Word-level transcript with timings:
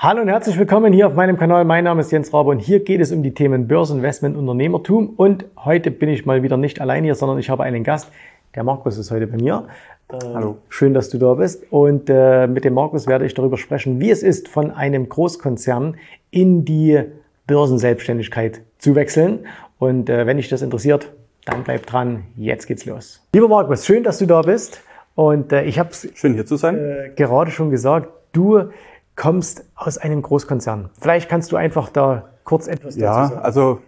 Hallo 0.00 0.22
und 0.22 0.28
herzlich 0.28 0.56
willkommen 0.56 0.92
hier 0.92 1.08
auf 1.08 1.14
meinem 1.14 1.36
Kanal. 1.36 1.64
Mein 1.64 1.82
Name 1.82 2.02
ist 2.02 2.12
Jens 2.12 2.32
Rabe 2.32 2.50
und 2.50 2.60
hier 2.60 2.84
geht 2.84 3.00
es 3.00 3.10
um 3.10 3.24
die 3.24 3.34
Themen 3.34 3.66
Börseninvestment, 3.66 4.36
Unternehmertum. 4.36 5.14
Und 5.16 5.46
heute 5.56 5.90
bin 5.90 6.08
ich 6.08 6.24
mal 6.24 6.44
wieder 6.44 6.56
nicht 6.56 6.80
allein 6.80 7.02
hier, 7.02 7.16
sondern 7.16 7.36
ich 7.40 7.50
habe 7.50 7.64
einen 7.64 7.82
Gast. 7.82 8.08
Der 8.54 8.62
Markus 8.62 8.96
ist 8.96 9.10
heute 9.10 9.26
bei 9.26 9.38
mir. 9.38 9.66
Äh, 10.08 10.18
Hallo. 10.34 10.58
Schön, 10.68 10.94
dass 10.94 11.10
du 11.10 11.18
da 11.18 11.34
bist. 11.34 11.64
Und 11.72 12.08
äh, 12.08 12.46
mit 12.46 12.64
dem 12.64 12.74
Markus 12.74 13.08
werde 13.08 13.26
ich 13.26 13.34
darüber 13.34 13.58
sprechen, 13.58 13.98
wie 13.98 14.12
es 14.12 14.22
ist, 14.22 14.46
von 14.46 14.70
einem 14.70 15.08
Großkonzern 15.08 15.96
in 16.30 16.64
die 16.64 17.02
Börsenselbstständigkeit 17.48 18.60
zu 18.78 18.94
wechseln. 18.94 19.46
Und 19.80 20.08
äh, 20.08 20.26
wenn 20.26 20.36
dich 20.36 20.48
das 20.48 20.62
interessiert, 20.62 21.12
dann 21.44 21.64
bleib 21.64 21.86
dran. 21.86 22.22
Jetzt 22.36 22.68
geht's 22.68 22.86
los. 22.86 23.20
Lieber 23.32 23.48
Markus, 23.48 23.84
schön, 23.84 24.04
dass 24.04 24.18
du 24.18 24.26
da 24.26 24.42
bist. 24.42 24.80
Und 25.16 25.52
äh, 25.52 25.64
ich 25.64 25.80
habe 25.80 25.90
es 25.90 26.08
schön 26.14 26.34
hier 26.34 26.46
zu 26.46 26.54
sein. 26.54 27.10
Gerade 27.16 27.50
schon 27.50 27.72
gesagt. 27.72 28.10
Du 28.32 28.70
kommst 29.18 29.64
aus 29.74 29.98
einem 29.98 30.22
Großkonzern. 30.22 30.90
Vielleicht 30.98 31.28
kannst 31.28 31.52
du 31.52 31.56
einfach 31.56 31.90
da 31.90 32.30
kurz 32.44 32.68
etwas 32.68 32.94
dazu 32.94 33.04
ja, 33.04 33.14
sagen. 33.14 33.34
Ja, 33.34 33.40
also 33.42 33.80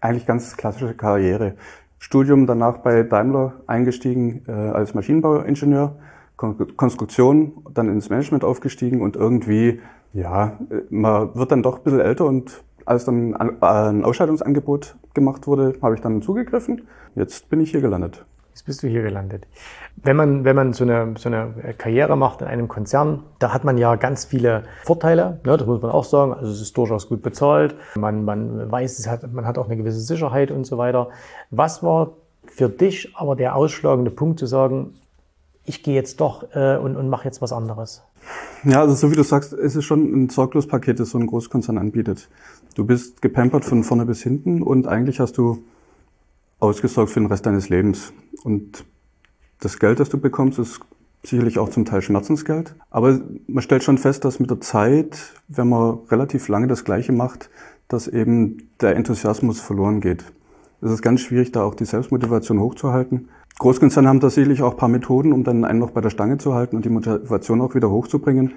eigentlich 0.00 0.26
ganz 0.26 0.56
klassische 0.56 0.94
Karriere. 0.94 1.54
Studium 1.98 2.46
danach 2.46 2.78
bei 2.78 3.04
Daimler 3.04 3.52
eingestiegen 3.66 4.42
äh, 4.48 4.50
als 4.50 4.94
Maschinenbauingenieur, 4.94 5.96
Kon 6.36 6.76
Konstruktion, 6.76 7.52
dann 7.72 7.88
ins 7.88 8.10
Management 8.10 8.42
aufgestiegen 8.42 9.02
und 9.02 9.14
irgendwie, 9.14 9.80
ja, 10.14 10.58
man 10.90 11.34
wird 11.36 11.52
dann 11.52 11.62
doch 11.62 11.78
ein 11.78 11.84
bisschen 11.84 12.00
älter 12.00 12.24
und 12.24 12.64
als 12.86 13.04
dann 13.04 13.36
ein 13.36 14.02
Ausscheidungsangebot 14.02 14.96
gemacht 15.14 15.46
wurde, 15.46 15.74
habe 15.82 15.94
ich 15.94 16.00
dann 16.00 16.22
zugegriffen. 16.22 16.88
Jetzt 17.14 17.50
bin 17.50 17.60
ich 17.60 17.70
hier 17.70 17.82
gelandet. 17.82 18.24
Jetzt 18.52 18.66
bist 18.66 18.82
du 18.82 18.88
hier 18.88 19.00
gelandet. 19.00 19.46
Wenn 19.96 20.14
man, 20.14 20.44
wenn 20.44 20.54
man 20.54 20.74
so 20.74 20.84
eine, 20.84 21.14
so 21.16 21.30
eine 21.30 21.74
Karriere 21.78 22.16
macht 22.16 22.42
in 22.42 22.48
einem 22.48 22.68
Konzern, 22.68 23.22
da 23.38 23.54
hat 23.54 23.64
man 23.64 23.78
ja 23.78 23.96
ganz 23.96 24.26
viele 24.26 24.64
Vorteile. 24.84 25.40
Ne, 25.46 25.56
das 25.56 25.66
muss 25.66 25.80
man 25.80 25.90
auch 25.90 26.04
sagen. 26.04 26.34
Also 26.34 26.52
es 26.52 26.60
ist 26.60 26.76
durchaus 26.76 27.08
gut 27.08 27.22
bezahlt. 27.22 27.74
Man, 27.96 28.26
man 28.26 28.70
weiß, 28.70 28.98
es 28.98 29.08
hat, 29.08 29.32
man 29.32 29.46
hat 29.46 29.56
auch 29.56 29.66
eine 29.66 29.78
gewisse 29.78 30.00
Sicherheit 30.00 30.50
und 30.50 30.66
so 30.66 30.76
weiter. 30.76 31.08
Was 31.50 31.82
war 31.82 32.12
für 32.44 32.68
dich 32.68 33.16
aber 33.16 33.36
der 33.36 33.56
ausschlagende 33.56 34.10
Punkt 34.10 34.38
zu 34.38 34.44
sagen, 34.44 34.92
ich 35.64 35.82
gehe 35.82 35.94
jetzt 35.94 36.20
doch 36.20 36.54
äh, 36.54 36.76
und, 36.76 36.96
und 36.96 37.08
mache 37.08 37.24
jetzt 37.24 37.40
was 37.40 37.52
anderes? 37.52 38.02
Ja, 38.64 38.80
also 38.80 38.94
so 38.94 39.10
wie 39.10 39.16
du 39.16 39.22
sagst, 39.22 39.54
es 39.54 39.76
ist 39.76 39.84
schon 39.84 40.12
ein 40.12 40.28
Sorglospaket, 40.28 41.00
das 41.00 41.10
so 41.10 41.18
ein 41.18 41.26
Großkonzern 41.26 41.78
anbietet. 41.78 42.28
Du 42.74 42.84
bist 42.84 43.22
gepampert 43.22 43.64
von 43.64 43.82
vorne 43.82 44.04
bis 44.04 44.22
hinten 44.22 44.62
und 44.62 44.86
eigentlich 44.86 45.20
hast 45.20 45.38
du 45.38 45.64
ausgesorgt 46.62 47.10
für 47.10 47.20
den 47.20 47.26
Rest 47.26 47.44
deines 47.44 47.68
Lebens. 47.68 48.12
Und 48.44 48.84
das 49.60 49.78
Geld, 49.78 50.00
das 50.00 50.08
du 50.08 50.18
bekommst, 50.18 50.58
ist 50.58 50.80
sicherlich 51.24 51.58
auch 51.58 51.68
zum 51.68 51.84
Teil 51.84 52.02
Schmerzensgeld. 52.02 52.74
Aber 52.90 53.20
man 53.46 53.62
stellt 53.62 53.82
schon 53.82 53.98
fest, 53.98 54.24
dass 54.24 54.40
mit 54.40 54.50
der 54.50 54.60
Zeit, 54.60 55.34
wenn 55.48 55.68
man 55.68 55.98
relativ 56.10 56.48
lange 56.48 56.68
das 56.68 56.84
Gleiche 56.84 57.12
macht, 57.12 57.50
dass 57.88 58.08
eben 58.08 58.68
der 58.80 58.96
Enthusiasmus 58.96 59.60
verloren 59.60 60.00
geht. 60.00 60.24
Es 60.80 60.90
ist 60.90 61.02
ganz 61.02 61.20
schwierig, 61.20 61.52
da 61.52 61.62
auch 61.62 61.74
die 61.74 61.84
Selbstmotivation 61.84 62.58
hochzuhalten. 62.58 63.28
Großkonzerne 63.58 64.08
haben 64.08 64.20
da 64.20 64.30
sicherlich 64.30 64.62
auch 64.62 64.72
ein 64.72 64.78
paar 64.78 64.88
Methoden, 64.88 65.32
um 65.32 65.44
dann 65.44 65.64
einen 65.64 65.78
noch 65.78 65.90
bei 65.90 66.00
der 66.00 66.10
Stange 66.10 66.38
zu 66.38 66.54
halten 66.54 66.74
und 66.76 66.84
die 66.84 66.88
Motivation 66.88 67.60
auch 67.60 67.74
wieder 67.74 67.90
hochzubringen. 67.90 68.52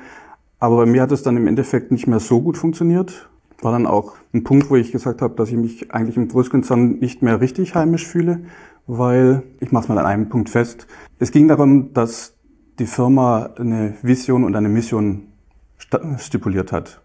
Aber 0.57 0.77
bei 0.77 0.85
mir 0.85 1.01
hat 1.01 1.11
es 1.11 1.21
dann 1.21 1.37
im 1.37 1.47
Endeffekt 1.47 1.91
nicht 1.91 2.07
mehr 2.07 2.19
so 2.19 2.41
gut 2.41 2.57
funktioniert 2.57 3.29
war 3.61 3.71
dann 3.71 3.87
auch 3.87 4.13
ein 4.33 4.43
Punkt, 4.43 4.69
wo 4.69 4.75
ich 4.75 4.91
gesagt 4.91 5.21
habe, 5.21 5.35
dass 5.35 5.49
ich 5.49 5.55
mich 5.55 5.91
eigentlich 5.91 6.17
im 6.17 6.27
Großkonzern 6.27 6.99
nicht 6.99 7.21
mehr 7.21 7.41
richtig 7.41 7.75
heimisch 7.75 8.05
fühle, 8.05 8.41
weil 8.87 9.43
ich 9.59 9.71
mache 9.71 9.83
es 9.83 9.89
mal 9.89 9.97
an 9.97 10.05
einem 10.05 10.29
Punkt 10.29 10.49
fest. 10.49 10.87
Es 11.19 11.31
ging 11.31 11.47
darum, 11.47 11.93
dass 11.93 12.35
die 12.79 12.85
Firma 12.85 13.51
eine 13.57 13.95
Vision 14.01 14.43
und 14.43 14.55
eine 14.55 14.69
Mission 14.69 15.27
stipuliert 16.17 16.71
hat. 16.71 17.01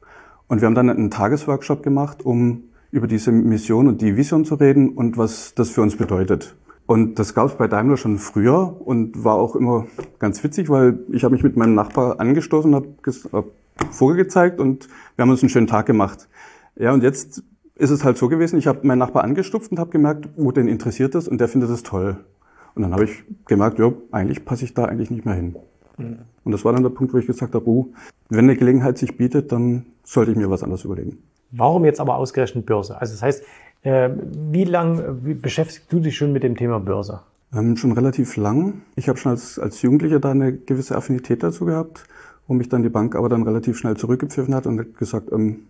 Und 0.48 0.60
wir 0.60 0.66
haben 0.66 0.74
dann 0.74 0.90
einen 0.90 1.10
Tagesworkshop 1.10 1.82
gemacht, 1.82 2.24
um 2.24 2.64
über 2.90 3.06
diese 3.06 3.30
Mission 3.30 3.86
und 3.86 4.00
die 4.00 4.16
Vision 4.16 4.44
zu 4.44 4.56
reden 4.56 4.90
und 4.90 5.16
was 5.16 5.54
das 5.54 5.70
für 5.70 5.82
uns 5.82 5.96
bedeutet. 5.96 6.56
Und 6.86 7.20
das 7.20 7.34
gab 7.34 7.46
es 7.46 7.54
bei 7.54 7.68
Daimler 7.68 7.96
schon 7.96 8.18
früher 8.18 8.80
und 8.84 9.22
war 9.22 9.36
auch 9.36 9.54
immer 9.54 9.86
ganz 10.18 10.42
witzig, 10.42 10.68
weil 10.68 10.98
ich 11.12 11.22
habe 11.22 11.34
mich 11.34 11.44
mit 11.44 11.56
meinem 11.56 11.76
Nachbar 11.76 12.18
angestoßen, 12.18 12.74
habe 12.74 12.88
hab 13.32 13.44
Vogel 13.90 14.16
gezeigt 14.16 14.60
und 14.60 14.88
wir 15.16 15.22
haben 15.22 15.30
uns 15.30 15.42
einen 15.42 15.50
schönen 15.50 15.66
Tag 15.66 15.86
gemacht. 15.86 16.28
Ja, 16.76 16.92
und 16.92 17.02
jetzt 17.02 17.42
ist 17.76 17.90
es 17.90 18.04
halt 18.04 18.18
so 18.18 18.28
gewesen, 18.28 18.58
ich 18.58 18.66
habe 18.66 18.86
meinen 18.86 18.98
Nachbar 18.98 19.24
angestupft 19.24 19.70
und 19.70 19.78
habe 19.78 19.90
gemerkt, 19.90 20.28
wo 20.36 20.52
den 20.52 20.68
interessiert 20.68 21.14
das 21.14 21.28
und 21.28 21.40
der 21.40 21.48
findet 21.48 21.70
das 21.70 21.82
toll. 21.82 22.18
Und 22.74 22.82
dann 22.82 22.92
habe 22.92 23.04
ich 23.04 23.24
gemerkt, 23.46 23.78
ja, 23.78 23.92
eigentlich 24.12 24.44
passe 24.44 24.64
ich 24.64 24.74
da 24.74 24.84
eigentlich 24.84 25.10
nicht 25.10 25.24
mehr 25.24 25.34
hin. 25.34 25.56
Mhm. 25.96 26.18
Und 26.44 26.52
das 26.52 26.64
war 26.64 26.72
dann 26.72 26.82
der 26.82 26.90
Punkt, 26.90 27.12
wo 27.12 27.18
ich 27.18 27.26
gesagt 27.26 27.54
habe, 27.54 27.68
oh, 27.68 27.88
wenn 28.28 28.44
eine 28.44 28.56
Gelegenheit 28.56 28.98
sich 28.98 29.16
bietet, 29.16 29.52
dann 29.52 29.86
sollte 30.04 30.30
ich 30.32 30.36
mir 30.36 30.50
was 30.50 30.62
anderes 30.62 30.84
überlegen. 30.84 31.18
Warum 31.52 31.84
jetzt 31.84 32.00
aber 32.00 32.16
ausgerechnet 32.16 32.66
Börse? 32.66 33.00
Also 33.00 33.14
das 33.14 33.22
heißt, 33.22 33.44
äh, 33.82 34.10
wie 34.50 34.64
lange 34.64 35.12
beschäftigst 35.12 35.92
du 35.92 36.00
dich 36.00 36.16
schon 36.16 36.32
mit 36.32 36.42
dem 36.42 36.56
Thema 36.56 36.78
Börse? 36.80 37.20
Ähm, 37.52 37.76
schon 37.76 37.92
relativ 37.92 38.36
lang. 38.36 38.82
Ich 38.94 39.08
habe 39.08 39.18
schon 39.18 39.32
als, 39.32 39.58
als 39.58 39.82
Jugendlicher 39.82 40.20
da 40.20 40.30
eine 40.30 40.52
gewisse 40.52 40.96
Affinität 40.96 41.42
dazu 41.42 41.64
gehabt, 41.64 42.04
wo 42.50 42.54
mich 42.54 42.68
dann 42.68 42.82
die 42.82 42.88
Bank 42.88 43.14
aber 43.14 43.28
dann 43.28 43.44
relativ 43.44 43.78
schnell 43.78 43.96
zurückgepfiffen 43.96 44.56
hat 44.56 44.66
und 44.66 44.80
hat 44.80 44.98
gesagt, 44.98 45.30
ähm, 45.30 45.66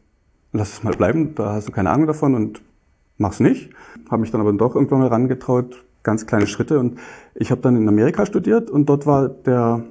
lass 0.51 0.73
es 0.73 0.83
mal 0.83 0.95
bleiben, 0.95 1.35
da 1.35 1.53
hast 1.53 1.69
du 1.69 1.73
keine 1.73 1.91
Ahnung 1.91 2.07
davon 2.07 2.35
und 2.35 2.63
mach's 3.19 3.39
nicht. 3.39 3.69
Habe 4.11 4.23
mich 4.23 4.31
dann 4.31 4.41
aber 4.41 4.55
doch 4.55 4.75
irgendwann 4.75 5.01
mal 5.01 5.09
rangetraut, 5.09 5.85
ganz 6.03 6.25
kleine 6.25 6.47
Schritte. 6.47 6.79
Und 6.79 6.99
ich 7.35 7.51
habe 7.51 7.61
dann 7.61 7.77
in 7.77 7.87
Amerika 7.87 8.25
studiert 8.25 8.71
und 8.71 8.89
dort 8.89 9.05
war 9.05 9.29
der, 9.29 9.85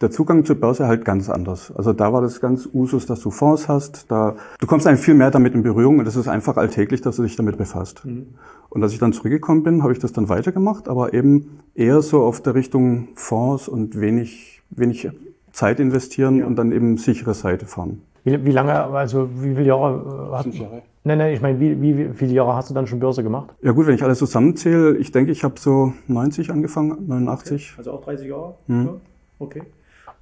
der 0.00 0.10
Zugang 0.10 0.46
zur 0.46 0.56
Börse 0.56 0.86
halt 0.86 1.04
ganz 1.04 1.28
anders. 1.28 1.70
Also 1.70 1.92
da 1.92 2.14
war 2.14 2.22
das 2.22 2.40
ganz 2.40 2.66
Usus, 2.72 3.04
dass 3.04 3.20
du 3.20 3.30
Fonds 3.30 3.68
hast. 3.68 4.10
Da, 4.10 4.36
du 4.58 4.66
kommst 4.66 4.86
eigentlich 4.86 5.04
viel 5.04 5.12
mehr 5.12 5.30
damit 5.30 5.52
in 5.54 5.62
Berührung 5.62 5.98
und 5.98 6.08
es 6.08 6.16
ist 6.16 6.28
einfach 6.28 6.56
alltäglich, 6.56 7.02
dass 7.02 7.16
du 7.16 7.24
dich 7.24 7.36
damit 7.36 7.58
befasst. 7.58 8.06
Mhm. 8.06 8.28
Und 8.70 8.82
als 8.82 8.94
ich 8.94 8.98
dann 8.98 9.12
zurückgekommen 9.12 9.64
bin, 9.64 9.82
habe 9.82 9.92
ich 9.92 9.98
das 9.98 10.14
dann 10.14 10.30
weitergemacht, 10.30 10.88
aber 10.88 11.12
eben 11.12 11.58
eher 11.74 12.00
so 12.00 12.22
auf 12.22 12.40
der 12.40 12.54
Richtung 12.54 13.08
Fonds 13.16 13.68
und 13.68 14.00
wenig, 14.00 14.62
wenig 14.70 15.10
Zeit 15.52 15.80
investieren 15.80 16.38
ja. 16.38 16.46
und 16.46 16.56
dann 16.56 16.72
eben 16.72 16.96
sichere 16.96 17.34
Seite 17.34 17.66
fahren. 17.66 18.02
Wie, 18.24 18.44
wie 18.44 18.52
lange, 18.52 18.72
also 18.72 19.28
wie 19.34 19.54
viele 19.54 19.66
Jahre 19.66 20.28
äh, 20.30 20.32
hast 20.32 20.42
Fünf 20.44 20.58
Jahre. 20.58 20.82
Nein, 21.04 21.18
nein, 21.18 21.34
ich 21.34 21.40
meine, 21.40 21.58
wie, 21.58 21.82
wie 21.82 22.10
viele 22.14 22.32
Jahre 22.32 22.54
hast 22.54 22.70
du 22.70 22.74
dann 22.74 22.86
schon 22.86 23.00
Börse 23.00 23.24
gemacht? 23.24 23.52
Ja 23.60 23.72
gut, 23.72 23.86
wenn 23.86 23.96
ich 23.96 24.04
alles 24.04 24.18
zusammenzähle, 24.18 24.96
ich 24.96 25.10
denke, 25.10 25.32
ich 25.32 25.42
habe 25.42 25.58
so 25.58 25.92
90 26.06 26.50
angefangen, 26.50 27.08
89. 27.08 27.70
Okay. 27.70 27.78
Also 27.78 27.92
auch 27.92 28.04
30 28.04 28.28
Jahre? 28.28 28.54
Mhm. 28.68 28.84
Ja. 28.84 28.94
Okay. 29.40 29.62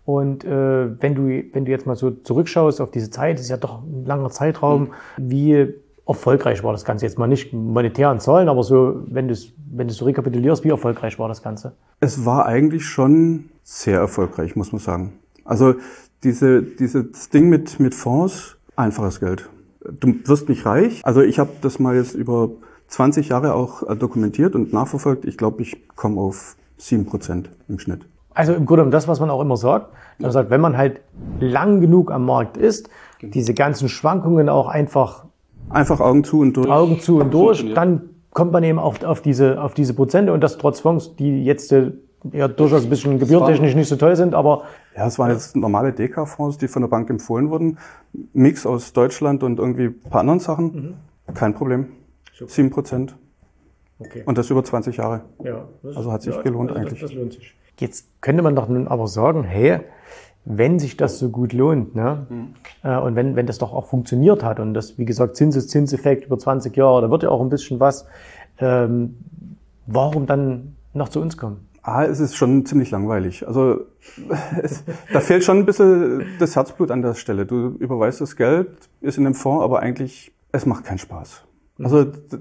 Und 0.06 0.44
äh, 0.44 1.00
wenn, 1.00 1.14
du, 1.14 1.28
wenn 1.52 1.66
du 1.66 1.70
jetzt 1.70 1.86
mal 1.86 1.96
so 1.96 2.10
zurückschaust 2.10 2.80
auf 2.80 2.90
diese 2.90 3.10
Zeit, 3.10 3.36
das 3.36 3.42
ist 3.42 3.50
ja 3.50 3.58
doch 3.58 3.82
ein 3.82 4.06
langer 4.06 4.30
Zeitraum, 4.30 4.82
mhm. 4.82 5.30
wie 5.30 5.74
erfolgreich 6.10 6.62
war 6.62 6.72
das 6.72 6.84
Ganze? 6.84 7.06
Jetzt 7.06 7.18
mal 7.18 7.26
nicht 7.26 7.52
monetär 7.52 8.08
an 8.08 8.20
Zahlen, 8.20 8.48
aber 8.48 8.62
so, 8.62 9.02
wenn 9.06 9.28
du 9.28 9.32
es 9.32 9.52
wenn 9.70 9.88
du's 9.88 9.98
so 9.98 10.04
rekapitulierst, 10.04 10.64
wie 10.64 10.70
erfolgreich 10.70 11.18
war 11.18 11.28
das 11.28 11.42
Ganze? 11.42 11.72
Es 12.00 12.24
war 12.26 12.46
eigentlich 12.46 12.84
schon 12.84 13.50
sehr 13.62 13.98
erfolgreich, 13.98 14.56
muss 14.56 14.72
man 14.72 14.80
sagen. 14.80 15.12
Also 15.44 15.74
diese, 16.22 16.62
dieses 16.62 17.30
Ding 17.30 17.48
mit, 17.48 17.80
mit 17.80 17.94
Fonds, 17.94 18.56
einfaches 18.76 19.20
Geld. 19.20 19.48
Du 20.00 20.14
wirst 20.24 20.48
nicht 20.48 20.66
reich. 20.66 21.00
Also 21.04 21.22
ich 21.22 21.38
habe 21.38 21.50
das 21.62 21.78
mal 21.78 21.96
jetzt 21.96 22.14
über 22.14 22.50
20 22.88 23.28
Jahre 23.28 23.54
auch 23.54 23.88
äh, 23.88 23.96
dokumentiert 23.96 24.54
und 24.54 24.72
nachverfolgt. 24.72 25.24
Ich 25.24 25.38
glaube, 25.38 25.62
ich 25.62 25.88
komme 25.96 26.20
auf 26.20 26.56
7% 26.78 27.46
im 27.68 27.78
Schnitt. 27.78 28.06
Also 28.34 28.52
im 28.52 28.66
Grunde 28.66 28.82
genommen 28.82 28.90
das, 28.90 29.08
was 29.08 29.20
man 29.20 29.30
auch 29.30 29.40
immer 29.40 29.56
sagt. 29.56 29.92
Man 30.18 30.30
sagt, 30.30 30.50
wenn 30.50 30.60
man 30.60 30.76
halt 30.76 31.00
lang 31.40 31.80
genug 31.80 32.10
am 32.10 32.26
Markt 32.26 32.56
ist, 32.56 32.90
diese 33.22 33.54
ganzen 33.54 33.88
Schwankungen 33.88 34.48
auch 34.48 34.68
einfach 34.68 35.24
Einfach 35.70 36.00
Augen 36.00 36.24
zu 36.24 36.40
und 36.40 36.56
durch. 36.56 36.68
Augen 36.68 37.00
zu 37.00 37.18
und 37.20 37.32
durch, 37.32 37.74
dann 37.74 38.10
kommt 38.32 38.52
man 38.52 38.62
eben 38.64 38.78
auf, 38.78 39.02
auf, 39.04 39.20
diese, 39.22 39.60
auf 39.62 39.74
diese 39.74 39.94
Prozente 39.94 40.32
und 40.32 40.40
das 40.40 40.58
trotz 40.58 40.80
Fonds, 40.80 41.16
die 41.16 41.44
jetzt 41.44 41.72
äh, 41.72 41.92
ja 42.32 42.48
durchaus 42.48 42.84
ein 42.84 42.90
bisschen 42.90 43.18
gebührentechnisch 43.18 43.74
nicht 43.74 43.88
so 43.88 43.96
toll 43.96 44.14
sind, 44.16 44.34
aber 44.34 44.64
Ja, 44.96 45.06
es 45.06 45.18
waren 45.18 45.30
jetzt 45.30 45.56
normale 45.56 45.92
DK-Fonds, 45.92 46.58
die 46.58 46.68
von 46.68 46.82
der 46.82 46.88
Bank 46.88 47.08
empfohlen 47.10 47.50
wurden. 47.50 47.78
Mix 48.32 48.66
aus 48.66 48.92
Deutschland 48.92 49.42
und 49.42 49.58
irgendwie 49.58 49.86
ein 49.86 50.10
paar 50.10 50.20
anderen 50.20 50.40
Sachen. 50.40 50.94
Kein 51.34 51.54
Problem. 51.54 51.86
Sieben 52.46 52.70
Prozent. 52.70 53.16
okay. 53.98 54.22
Und 54.26 54.38
das 54.38 54.50
über 54.50 54.64
20 54.64 54.96
Jahre. 54.96 55.22
Ja, 55.42 55.66
das, 55.82 55.96
Also 55.96 56.12
hat 56.12 56.22
sich 56.22 56.40
gelohnt 56.42 56.72
eigentlich. 56.72 57.00
lohnt 57.14 57.32
sich. 57.34 57.54
Jetzt 57.78 58.06
könnte 58.20 58.42
man 58.42 58.54
doch 58.54 58.68
nun 58.68 58.88
aber 58.88 59.06
sagen, 59.06 59.44
hey, 59.44 59.80
wenn 60.44 60.78
sich 60.78 60.96
das 60.96 61.18
so 61.18 61.28
gut 61.28 61.52
lohnt, 61.52 61.94
ne, 61.94 62.26
äh, 62.82 62.96
und 62.98 63.14
wenn, 63.14 63.36
wenn 63.36 63.46
das 63.46 63.58
doch 63.58 63.72
auch 63.72 63.86
funktioniert 63.86 64.42
hat 64.42 64.58
und 64.60 64.74
das, 64.74 64.98
wie 64.98 65.04
gesagt, 65.04 65.36
Zinseszinseffekt 65.36 66.24
über 66.26 66.38
20 66.38 66.76
Jahre, 66.76 67.02
da 67.02 67.10
wird 67.10 67.22
ja 67.22 67.28
auch 67.28 67.40
ein 67.42 67.50
bisschen 67.50 67.78
was, 67.80 68.06
ähm, 68.58 69.16
warum 69.86 70.26
dann 70.26 70.76
noch 70.94 71.08
zu 71.08 71.20
uns 71.20 71.36
kommen? 71.36 71.66
Ah, 71.82 72.04
es 72.04 72.20
ist 72.20 72.36
schon 72.36 72.66
ziemlich 72.66 72.90
langweilig. 72.90 73.46
Also 73.46 73.80
es, 74.62 74.84
da 75.12 75.20
fehlt 75.20 75.44
schon 75.44 75.58
ein 75.58 75.66
bisschen 75.66 76.24
das 76.38 76.56
Herzblut 76.56 76.90
an 76.90 77.00
der 77.02 77.14
Stelle. 77.14 77.46
Du 77.46 77.68
überweist 77.78 78.20
das 78.20 78.36
Geld, 78.36 78.68
ist 79.00 79.18
in 79.18 79.24
dem 79.24 79.34
Fonds, 79.34 79.64
aber 79.64 79.80
eigentlich, 79.80 80.32
es 80.52 80.66
macht 80.66 80.84
keinen 80.84 80.98
Spaß. 80.98 81.44
Also 81.82 82.04
d- 82.04 82.38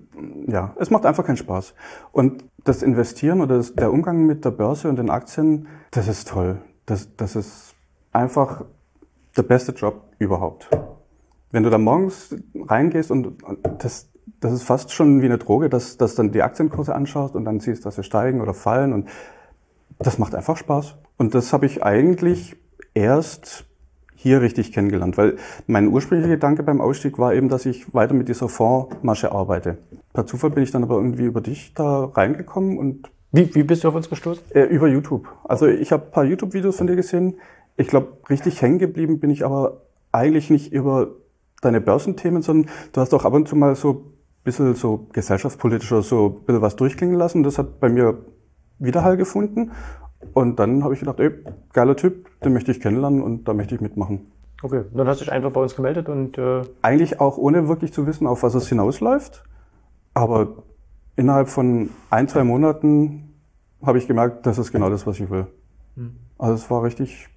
ja, 0.48 0.74
es 0.78 0.90
macht 0.90 1.06
einfach 1.06 1.26
keinen 1.26 1.38
Spaß. 1.38 1.74
Und 2.12 2.44
das 2.66 2.84
Investieren 2.84 3.40
oder 3.40 3.58
das, 3.58 3.74
der 3.76 3.94
Umgang 3.94 4.26
mit 4.26 4.44
der 4.44 4.52
Börse 4.52 4.90
und 4.90 4.98
den 4.98 5.10
Aktien, 5.10 5.68
das 5.92 6.10
ist 6.10 6.28
toll. 6.28 6.58
Das, 6.86 7.16
das 7.16 7.38
ist 7.38 7.69
einfach 8.12 8.66
der 9.38 9.44
beste 9.44 9.72
Job 9.72 10.02
überhaupt. 10.18 10.70
Wenn 11.52 11.64
du 11.64 11.70
da 11.70 11.78
morgens 11.78 12.36
reingehst 12.56 13.12
und, 13.12 13.44
und 13.44 13.60
das, 13.84 14.10
das 14.40 14.54
ist 14.54 14.64
fast 14.64 14.92
schon 14.92 15.22
wie 15.22 15.26
eine 15.26 15.38
Droge, 15.38 15.70
dass, 15.70 15.98
dass 15.98 16.16
dann 16.16 16.32
die 16.32 16.44
Aktienkurse 16.44 16.94
anschaust 16.94 17.36
und 17.36 17.46
dann 17.46 17.60
siehst, 17.60 17.86
dass 17.86 17.96
sie 17.96 18.04
steigen 18.04 18.42
oder 18.42 18.54
fallen 18.54 18.94
und 18.94 19.10
das 19.98 20.18
macht 20.18 20.36
einfach 20.36 20.58
Spaß. 20.58 20.96
Und 21.18 21.36
das 21.36 21.52
habe 21.54 21.66
ich 21.66 21.84
eigentlich 21.84 22.56
erst 22.94 23.66
hier 24.16 24.42
richtig 24.42 24.74
kennengelernt, 24.74 25.18
weil 25.18 25.38
mein 25.66 25.88
ursprünglicher 25.88 26.34
Gedanke 26.36 26.64
beim 26.64 26.82
Ausstieg 26.82 27.20
war 27.20 27.34
eben, 27.34 27.48
dass 27.50 27.66
ich 27.66 27.94
weiter 27.94 28.14
mit 28.14 28.28
dieser 28.28 28.50
Fondsmasche 28.50 29.32
arbeite. 29.32 29.78
Per 30.14 30.26
Zufall 30.26 30.50
bin 30.50 30.64
ich 30.64 30.72
dann 30.72 30.84
aber 30.84 30.96
irgendwie 30.96 31.24
über 31.24 31.42
dich 31.42 31.74
da 31.74 32.06
reingekommen 32.06 32.78
und 32.78 33.10
Wie, 33.32 33.54
wie 33.56 33.64
bist 33.64 33.84
du 33.84 33.88
auf 33.88 33.96
uns 33.96 34.10
gestoßen? 34.10 34.44
äh, 34.52 34.64
über 34.64 34.88
YouTube. 34.88 35.28
Also 35.46 35.68
ich 35.68 35.92
habe 35.92 36.06
ein 36.06 36.12
paar 36.12 36.26
YouTube-Videos 36.26 36.78
von 36.78 36.88
dir 36.88 36.96
gesehen. 36.96 37.36
Ich 37.80 37.88
glaube, 37.88 38.18
richtig 38.30 38.62
hängen 38.62 38.78
geblieben 38.78 39.22
bin 39.22 39.30
ich 39.30 39.46
aber 39.46 39.84
eigentlich 40.12 40.50
nicht 40.50 40.74
über 40.74 41.12
deine 41.62 41.80
Börsenthemen, 41.80 42.42
sondern 42.42 42.70
du 42.92 43.00
hast 43.00 43.14
auch 43.14 43.24
ab 43.24 43.32
und 43.32 43.48
zu 43.48 43.56
mal 43.56 43.74
so 43.76 43.92
ein 43.94 44.44
bisschen 44.44 44.76
so 44.76 45.08
gesellschaftspolitisch 45.14 45.90
oder 45.94 46.02
so 46.02 46.26
ein 46.26 46.46
bisschen 46.46 46.62
was 46.62 46.76
durchklingen 46.76 47.16
lassen. 47.16 47.42
Das 47.42 47.58
hat 47.58 47.80
bei 47.80 47.88
mir 47.88 48.18
Widerhall 48.80 49.16
gefunden. 49.16 49.72
Und 50.34 50.60
dann 50.60 50.84
habe 50.84 50.94
ich 50.94 51.00
gedacht, 51.00 51.22
ey, 51.22 51.32
geiler 51.72 51.96
Typ, 51.96 52.28
den 52.42 52.52
möchte 52.52 52.74
ich 52.74 52.82
kennenlernen 52.82 53.22
und 53.22 53.48
da 53.48 53.54
möchte 53.54 53.76
ich 53.76 53.80
mitmachen. 53.82 54.30
Okay, 54.62 54.84
dann 54.94 55.08
hast 55.08 55.22
du 55.22 55.24
dich 55.24 55.32
einfach 55.32 55.52
bei 55.52 55.62
uns 55.62 55.74
gemeldet 55.74 56.10
und 56.10 56.38
äh, 56.38 56.64
Eigentlich 56.82 57.22
auch 57.22 57.38
ohne 57.38 57.70
wirklich 57.70 57.94
zu 57.94 58.06
wissen, 58.06 58.28
auf 58.28 58.44
was 58.44 58.56
es 58.56 58.68
hinausläuft. 58.68 59.46
Aber 60.14 60.64
innerhalb 61.16 61.48
von 61.48 61.92
ein, 62.10 62.28
zwei 62.28 62.44
Monaten 62.44 63.36
habe 63.82 64.00
ich 64.00 64.08
gemerkt, 64.08 64.46
das 64.46 64.58
ist 64.58 64.74
genau 64.74 64.90
das, 64.90 65.08
was 65.08 65.18
ich 65.18 65.30
will. 65.30 65.48
Also 66.38 66.56
es 66.56 66.70
war 66.70 66.84
richtig 66.84 67.30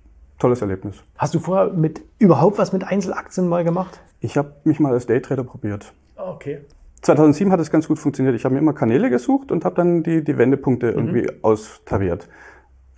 tolles 0.42 0.60
Erlebnis. 0.60 0.96
hast 1.16 1.34
du 1.34 1.38
vorher 1.38 1.72
mit 1.72 2.02
überhaupt 2.18 2.58
was 2.58 2.72
mit 2.72 2.84
Einzelaktien 2.84 3.48
mal 3.48 3.62
gemacht? 3.62 4.00
Ich 4.18 4.36
habe 4.36 4.54
mich 4.64 4.80
mal 4.80 4.92
als 4.92 5.06
Daytrader 5.06 5.44
probiert. 5.44 5.92
Okay. 6.16 6.58
2007 7.02 7.52
hat 7.52 7.60
es 7.60 7.70
ganz 7.70 7.86
gut 7.86 8.00
funktioniert. 8.00 8.34
Ich 8.34 8.44
habe 8.44 8.54
mir 8.54 8.60
immer 8.60 8.72
Kanäle 8.72 9.08
gesucht 9.08 9.52
und 9.52 9.64
habe 9.64 9.76
dann 9.76 10.02
die, 10.02 10.24
die 10.24 10.38
Wendepunkte 10.38 10.90
irgendwie 10.90 11.30
austariert. 11.42 12.28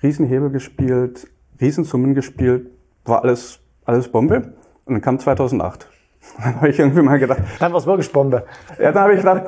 Riesenhebel 0.03 0.51
gespielt, 0.51 1.31
Riesensummen 1.61 2.15
gespielt, 2.15 2.71
war 3.05 3.23
alles, 3.23 3.61
alles 3.85 4.09
Bombe. 4.09 4.55
Und 4.87 4.95
dann 4.95 5.01
kam 5.03 5.19
2008. 5.19 5.89
Dann 6.43 6.57
habe 6.57 6.71
ich 6.71 6.79
irgendwie 6.79 7.03
mal 7.03 7.19
gedacht, 7.19 7.43
Dann 7.61 7.73
war 7.73 7.79
es 7.79 7.87
wirklich 7.87 8.11
Bombe. 8.11 8.47
Ja, 8.81 8.93
dann 8.93 9.03
habe 9.03 9.13
ich 9.13 9.19
gedacht, 9.19 9.45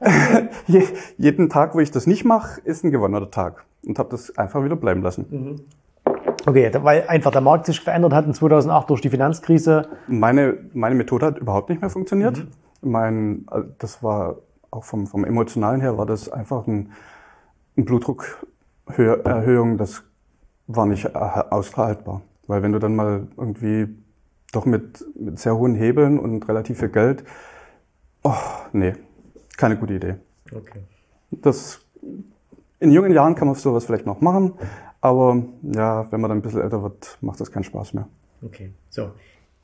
äh, 0.00 0.46
je, 0.68 0.84
jeden 1.18 1.48
Tag, 1.48 1.74
wo 1.74 1.80
ich 1.80 1.90
das 1.90 2.06
nicht 2.06 2.24
mache, 2.24 2.60
ist 2.60 2.84
ein 2.84 2.92
gewonnener 2.92 3.32
Tag. 3.32 3.64
Und 3.84 3.98
habe 3.98 4.10
das 4.10 4.38
einfach 4.38 4.62
wieder 4.62 4.76
bleiben 4.76 5.02
lassen. 5.02 5.66
Okay, 6.46 6.70
weil 6.82 7.04
einfach 7.08 7.30
der 7.30 7.40
Markt 7.40 7.66
sich 7.66 7.80
verändert 7.80 8.12
hat 8.12 8.26
in 8.26 8.34
2008 8.34 8.90
durch 8.90 9.00
die 9.00 9.08
Finanzkrise. 9.08 9.88
Meine, 10.06 10.58
meine 10.74 10.94
Methode 10.94 11.26
hat 11.26 11.38
überhaupt 11.38 11.70
nicht 11.70 11.80
mehr 11.80 11.90
funktioniert. 11.90 12.46
Mein, 12.82 13.46
äh, 13.50 13.62
das 13.78 14.02
war 14.02 14.36
auch 14.70 14.84
vom, 14.84 15.06
vom 15.06 15.24
Emotionalen 15.24 15.80
her, 15.80 15.96
war 15.96 16.06
das 16.06 16.28
einfach 16.28 16.66
ein, 16.66 16.92
ein 17.76 17.84
Blutdruckerhöhung, 17.84 19.78
das 19.78 20.02
war 20.66 20.86
nicht 20.86 21.14
aushaltbar. 21.14 22.22
Weil 22.46 22.62
wenn 22.62 22.72
du 22.72 22.78
dann 22.78 22.96
mal 22.96 23.26
irgendwie 23.36 23.88
doch 24.52 24.66
mit, 24.66 25.04
mit 25.18 25.38
sehr 25.38 25.56
hohen 25.56 25.74
Hebeln 25.74 26.18
und 26.18 26.46
relativ 26.48 26.78
viel 26.78 26.88
Geld, 26.88 27.24
oh, 28.22 28.34
nee, 28.72 28.94
keine 29.56 29.76
gute 29.76 29.94
Idee. 29.94 30.14
Okay. 30.52 30.80
Das, 31.30 31.80
in 32.80 32.90
jungen 32.90 33.12
Jahren 33.12 33.34
kann 33.34 33.48
man 33.48 33.56
sowas 33.56 33.84
vielleicht 33.84 34.06
noch 34.06 34.20
machen, 34.20 34.54
aber 35.04 35.42
ja, 35.62 36.10
wenn 36.10 36.20
man 36.22 36.30
dann 36.30 36.38
ein 36.38 36.42
bisschen 36.42 36.62
älter 36.62 36.82
wird, 36.82 37.18
macht 37.20 37.38
das 37.38 37.52
keinen 37.52 37.64
Spaß 37.64 37.92
mehr. 37.92 38.08
Okay. 38.42 38.72
So. 38.88 39.10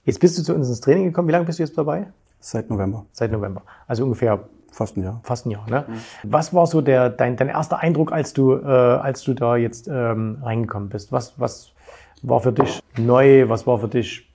Jetzt 0.05 0.21
bist 0.21 0.39
du 0.39 0.43
zu 0.43 0.55
uns 0.55 0.69
ins 0.69 0.83
Training 0.83 1.05
gekommen. 1.05 1.29
Wie 1.29 1.33
lange 1.33 1.47
bist 1.47 1.59
du 1.59 1.63
jetzt 1.63 1.79
dabei? 1.79 2.09
Seit 2.41 2.69
November, 2.69 3.07
Seit 3.13 3.33
November. 3.33 3.63
Also 3.87 4.05
ungefähr 4.05 4.41
fast 4.71 4.99
ein 4.99 5.03
Jahr. 5.03 5.21
fast 5.23 5.47
ein 5.47 5.53
Jahr. 5.53 5.67
Ne? 5.71 5.87
Was 6.25 6.53
war 6.53 6.67
so 6.67 6.83
der, 6.83 7.09
dein, 7.09 7.37
dein 7.37 7.49
erster 7.49 7.79
Eindruck, 7.79 8.13
als 8.13 8.35
du, 8.35 8.53
äh, 8.53 8.67
als 8.67 9.23
du 9.23 9.33
da 9.33 9.57
jetzt 9.57 9.89
ähm, 9.89 10.39
reingekommen 10.43 10.91
bist? 10.91 11.11
Was, 11.11 11.41
was 11.41 11.73
war 12.21 12.41
für 12.41 12.53
dich 12.53 12.83
neu? 12.99 13.49
Was 13.49 13.67
war 13.67 13.79
für 13.79 13.89
dich 13.89 14.31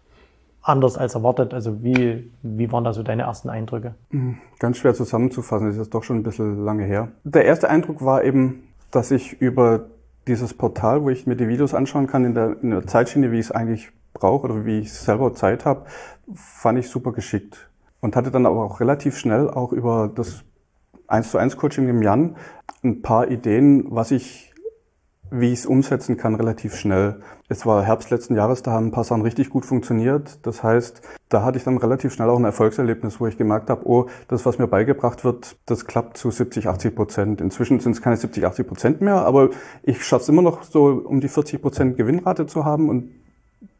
anders 0.63 0.97
als 0.97 1.13
erwartet? 1.13 1.53
Also 1.53 1.83
wie, 1.83 2.31
wie 2.41 2.71
waren 2.71 2.83
da 2.83 2.93
so 2.93 3.03
deine 3.03 3.23
ersten 3.23 3.49
Eindrücke? 3.49 3.93
Ganz 4.57 4.77
schwer 4.77 4.95
zusammenzufassen, 4.95 5.67
das 5.67 5.77
ist 5.77 5.93
doch 5.93 6.03
schon 6.03 6.17
ein 6.17 6.23
bisschen 6.23 6.65
lange 6.65 6.85
her. 6.85 7.09
Der 7.23 7.45
erste 7.45 7.69
Eindruck 7.69 8.03
war 8.03 8.23
eben, 8.23 8.63
dass 8.89 9.11
ich 9.11 9.39
über 9.39 9.85
dieses 10.27 10.53
Portal, 10.53 11.03
wo 11.03 11.09
ich 11.09 11.27
mir 11.27 11.35
die 11.35 11.47
Videos 11.47 11.73
anschauen 11.73 12.07
kann, 12.07 12.25
in 12.25 12.33
der, 12.33 12.57
in 12.61 12.71
der 12.71 12.87
Zeitschiene, 12.87 13.31
wie 13.31 13.39
ich 13.39 13.47
es 13.47 13.51
eigentlich 13.51 13.91
brauche 14.13 14.45
oder 14.45 14.65
wie 14.65 14.79
ich 14.79 14.93
selber 14.93 15.33
Zeit 15.33 15.65
habe, 15.65 15.85
fand 16.33 16.79
ich 16.79 16.89
super 16.89 17.11
geschickt. 17.11 17.69
Und 18.01 18.15
hatte 18.15 18.31
dann 18.31 18.45
aber 18.45 18.63
auch 18.63 18.79
relativ 18.79 19.17
schnell 19.17 19.49
auch 19.49 19.71
über 19.71 20.11
das 20.13 20.43
1 21.07 21.31
zu 21.31 21.37
1 21.37 21.57
Coaching 21.57 21.87
im 21.87 22.01
Jan 22.01 22.35
ein 22.83 23.01
paar 23.01 23.29
Ideen, 23.29 23.85
was 23.89 24.11
ich, 24.11 24.44
wie 25.31 25.51
ich 25.51 25.59
es 25.59 25.65
umsetzen 25.65 26.17
kann, 26.17 26.35
relativ 26.35 26.75
schnell. 26.75 27.19
Es 27.47 27.65
war 27.65 27.83
Herbst 27.83 28.09
letzten 28.09 28.35
Jahres, 28.35 28.63
da 28.63 28.71
haben 28.71 28.87
ein 28.87 28.91
paar 28.91 29.03
Sachen 29.03 29.21
richtig 29.21 29.49
gut 29.49 29.65
funktioniert. 29.65 30.39
Das 30.43 30.63
heißt, 30.63 31.01
da 31.29 31.43
hatte 31.43 31.57
ich 31.57 31.63
dann 31.63 31.77
relativ 31.77 32.13
schnell 32.13 32.29
auch 32.29 32.37
ein 32.37 32.45
Erfolgserlebnis, 32.45 33.19
wo 33.19 33.27
ich 33.27 33.37
gemerkt 33.37 33.69
habe, 33.69 33.87
oh, 33.87 34.07
das, 34.27 34.45
was 34.45 34.57
mir 34.57 34.67
beigebracht 34.67 35.23
wird, 35.23 35.57
das 35.65 35.85
klappt 35.85 36.17
zu 36.17 36.31
70, 36.31 36.67
80 36.67 36.95
Prozent. 36.95 37.41
Inzwischen 37.41 37.79
sind 37.79 37.93
es 37.93 38.01
keine 38.01 38.17
70, 38.17 38.45
80 38.45 38.67
Prozent 38.67 39.01
mehr, 39.01 39.25
aber 39.25 39.49
ich 39.83 40.03
schaffe 40.03 40.23
es 40.23 40.29
immer 40.29 40.41
noch 40.41 40.63
so, 40.63 40.85
um 40.85 41.21
die 41.21 41.29
40 41.29 41.61
Prozent 41.61 41.97
Gewinnrate 41.97 42.47
zu 42.47 42.65
haben 42.65 42.89
und 42.89 43.09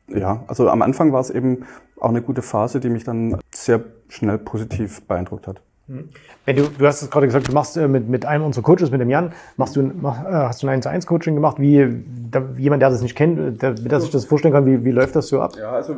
ja, 0.07 0.43
also 0.47 0.69
am 0.69 0.81
Anfang 0.81 1.13
war 1.13 1.21
es 1.21 1.31
eben 1.31 1.65
auch 1.99 2.09
eine 2.09 2.21
gute 2.21 2.41
Phase, 2.41 2.79
die 2.79 2.89
mich 2.89 3.03
dann 3.03 3.39
sehr 3.53 3.83
schnell 4.07 4.37
positiv 4.37 5.01
beeindruckt 5.03 5.47
hat. 5.47 5.61
Wenn 5.87 6.55
du, 6.55 6.63
du 6.63 6.87
hast 6.87 7.03
es 7.03 7.11
gerade 7.11 7.27
gesagt, 7.27 7.47
du 7.47 7.51
machst 7.51 7.77
äh, 7.77 7.87
mit, 7.87 8.09
mit 8.09 8.25
einem 8.25 8.43
unserer 8.43 8.63
Coaches, 8.63 8.89
mit 8.89 9.01
dem 9.01 9.09
Jan, 9.09 9.33
machst 9.55 9.75
du, 9.75 9.83
mach, 9.83 10.25
äh, 10.25 10.31
hast 10.31 10.63
du 10.63 10.67
ein 10.67 10.73
1 10.73 10.83
zu 10.83 10.89
1 10.89 11.05
Coaching 11.05 11.35
gemacht. 11.35 11.59
Wie, 11.59 12.03
da, 12.31 12.43
jemand, 12.57 12.81
der 12.81 12.89
das 12.89 13.01
nicht 13.01 13.15
kennt, 13.15 13.39
äh, 13.39 13.51
der, 13.51 13.73
der 13.73 13.99
sich 13.99 14.09
das 14.09 14.25
vorstellen 14.25 14.53
kann, 14.53 14.65
wie, 14.65 14.83
wie 14.83 14.91
läuft 14.91 15.15
das 15.15 15.27
so 15.27 15.41
ab? 15.41 15.55
Ja, 15.57 15.71
also 15.71 15.97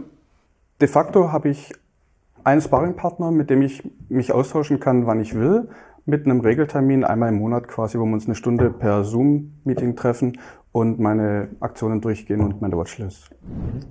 de 0.82 0.88
facto 0.88 1.32
habe 1.32 1.50
ich 1.50 1.74
einen 2.44 2.62
Sparringpartner, 2.62 3.32
mit 3.32 3.50
dem 3.50 3.62
ich 3.62 3.84
mich 4.10 4.34
austauschen 4.34 4.79
kann, 4.79 5.06
wann 5.06 5.22
ich 5.22 5.36
will, 5.36 5.70
mit 6.08 6.26
einem 6.26 6.40
Regeltermin 6.40 7.04
einmal 7.04 7.30
im 7.30 7.40
Monat 7.40 7.68
quasi, 7.68 8.00
wo 8.00 8.06
wir 8.06 8.14
uns 8.14 8.26
eine 8.26 8.36
Stunde 8.36 8.70
per 8.70 9.04
Zoom-Meeting 9.04 9.98
treffen 9.98 10.40
und 10.72 11.00
meine 11.00 11.50
Aktionen 11.60 12.00
durchgehen 12.00 12.40
und 12.40 12.62
meine 12.62 12.78
Watchlist. 12.78 13.30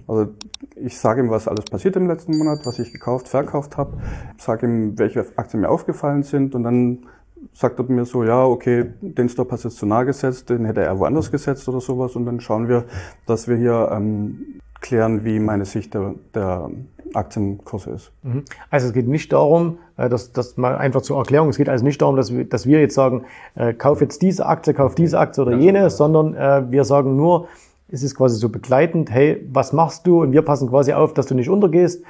Also 0.08 0.32
ich 0.76 0.98
sage 0.98 1.20
ihm, 1.20 1.30
was 1.30 1.46
alles 1.46 1.66
passiert 1.66 1.94
im 1.96 2.06
letzten 2.08 2.38
Monat, 2.38 2.60
was 2.64 2.78
ich 2.78 2.90
gekauft, 2.92 3.28
verkauft 3.28 3.76
habe, 3.76 3.98
sage 4.38 4.66
ihm, 4.66 4.98
welche 4.98 5.26
Aktien 5.36 5.60
mir 5.60 5.68
aufgefallen 5.68 6.22
sind 6.22 6.54
und 6.54 6.62
dann 6.62 7.06
sagt 7.52 7.78
er 7.78 7.84
mir 7.84 8.06
so, 8.06 8.24
ja, 8.24 8.44
okay, 8.44 8.94
den 9.02 9.28
Stop 9.28 9.52
hast 9.52 9.64
du 9.64 9.68
jetzt 9.68 9.78
zu 9.78 9.84
nah 9.84 10.04
gesetzt, 10.04 10.48
den 10.48 10.64
hätte 10.64 10.80
er 10.80 10.98
woanders 10.98 11.30
gesetzt 11.30 11.68
oder 11.68 11.82
sowas 11.82 12.16
und 12.16 12.24
dann 12.24 12.40
schauen 12.40 12.66
wir, 12.66 12.86
dass 13.26 13.46
wir 13.46 13.56
hier 13.56 13.90
ähm, 13.92 14.60
klären, 14.80 15.24
wie 15.24 15.38
meine 15.38 15.64
Sicht 15.64 15.94
der, 15.94 16.14
der 16.34 16.70
Aktienkurse 17.14 17.90
ist. 17.90 18.12
Mhm. 18.22 18.44
Also 18.70 18.88
es 18.88 18.92
geht 18.92 19.08
nicht 19.08 19.32
darum, 19.32 19.78
äh, 19.96 20.08
dass 20.08 20.32
das 20.32 20.56
mal 20.56 20.76
einfach 20.76 21.02
zur 21.02 21.18
Erklärung, 21.18 21.48
es 21.48 21.56
geht 21.56 21.68
also 21.68 21.84
nicht 21.84 22.00
darum, 22.02 22.16
dass 22.16 22.32
wir, 22.32 22.44
dass 22.44 22.66
wir 22.66 22.80
jetzt 22.80 22.94
sagen, 22.94 23.24
äh, 23.54 23.72
kauf 23.72 24.00
jetzt 24.00 24.22
diese 24.22 24.46
Aktie, 24.46 24.74
kauf 24.74 24.94
diese 24.94 25.18
Aktie 25.18 25.42
oder 25.42 25.56
jene, 25.56 25.90
sondern 25.90 26.34
äh, 26.34 26.70
wir 26.70 26.84
sagen 26.84 27.16
nur, 27.16 27.48
ist 27.88 28.02
es 28.02 28.14
quasi 28.14 28.36
so 28.36 28.48
begleitend, 28.48 29.10
hey, 29.10 29.46
was 29.52 29.72
machst 29.72 30.06
du? 30.06 30.22
Und 30.22 30.32
wir 30.32 30.42
passen 30.42 30.68
quasi 30.68 30.92
auf, 30.92 31.14
dass 31.14 31.26
du 31.26 31.34
nicht 31.34 31.48
untergehst, 31.48 32.02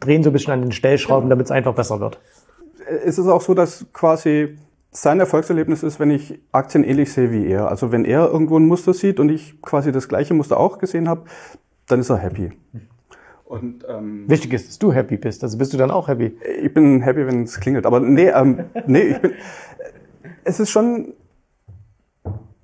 drehen 0.00 0.22
so 0.22 0.30
ein 0.30 0.32
bisschen 0.32 0.52
an 0.52 0.62
den 0.62 0.72
Stellschrauben, 0.72 1.28
damit 1.28 1.46
es 1.46 1.50
einfach 1.50 1.74
besser 1.74 2.00
wird. 2.00 2.20
Es 3.04 3.18
ist 3.18 3.28
auch 3.28 3.40
so, 3.40 3.54
dass 3.54 3.86
quasi 3.92 4.58
sein 4.90 5.18
Erfolgserlebnis 5.20 5.82
ist, 5.82 5.98
wenn 5.98 6.10
ich 6.10 6.38
Aktien 6.52 6.84
ähnlich 6.84 7.12
sehe 7.12 7.32
wie 7.32 7.46
er. 7.46 7.68
Also 7.68 7.90
wenn 7.92 8.04
er 8.04 8.30
irgendwo 8.30 8.58
ein 8.58 8.66
Muster 8.66 8.94
sieht 8.94 9.18
und 9.20 9.28
ich 9.28 9.60
quasi 9.60 9.90
das 9.90 10.08
gleiche 10.08 10.34
Muster 10.34 10.58
auch 10.58 10.78
gesehen 10.78 11.08
habe, 11.08 11.24
dann 11.86 12.00
ist 12.00 12.10
er 12.10 12.18
happy. 12.18 12.52
Und, 13.44 13.84
ähm, 13.88 14.28
Wichtig 14.28 14.52
ist, 14.52 14.68
dass 14.68 14.78
du 14.78 14.92
happy 14.92 15.16
bist. 15.16 15.42
Also 15.42 15.58
bist 15.58 15.72
du 15.72 15.76
dann 15.76 15.90
auch 15.90 16.08
happy? 16.08 16.36
Ich 16.62 16.72
bin 16.72 17.02
happy, 17.02 17.26
wenn 17.26 17.44
es 17.44 17.60
klingelt. 17.60 17.86
Aber 17.86 18.00
nee, 18.00 18.28
ähm, 18.28 18.64
nee, 18.86 19.02
ich 19.02 19.20
bin. 19.20 19.32
Es 20.44 20.60
ist 20.60 20.70
schon. 20.70 21.12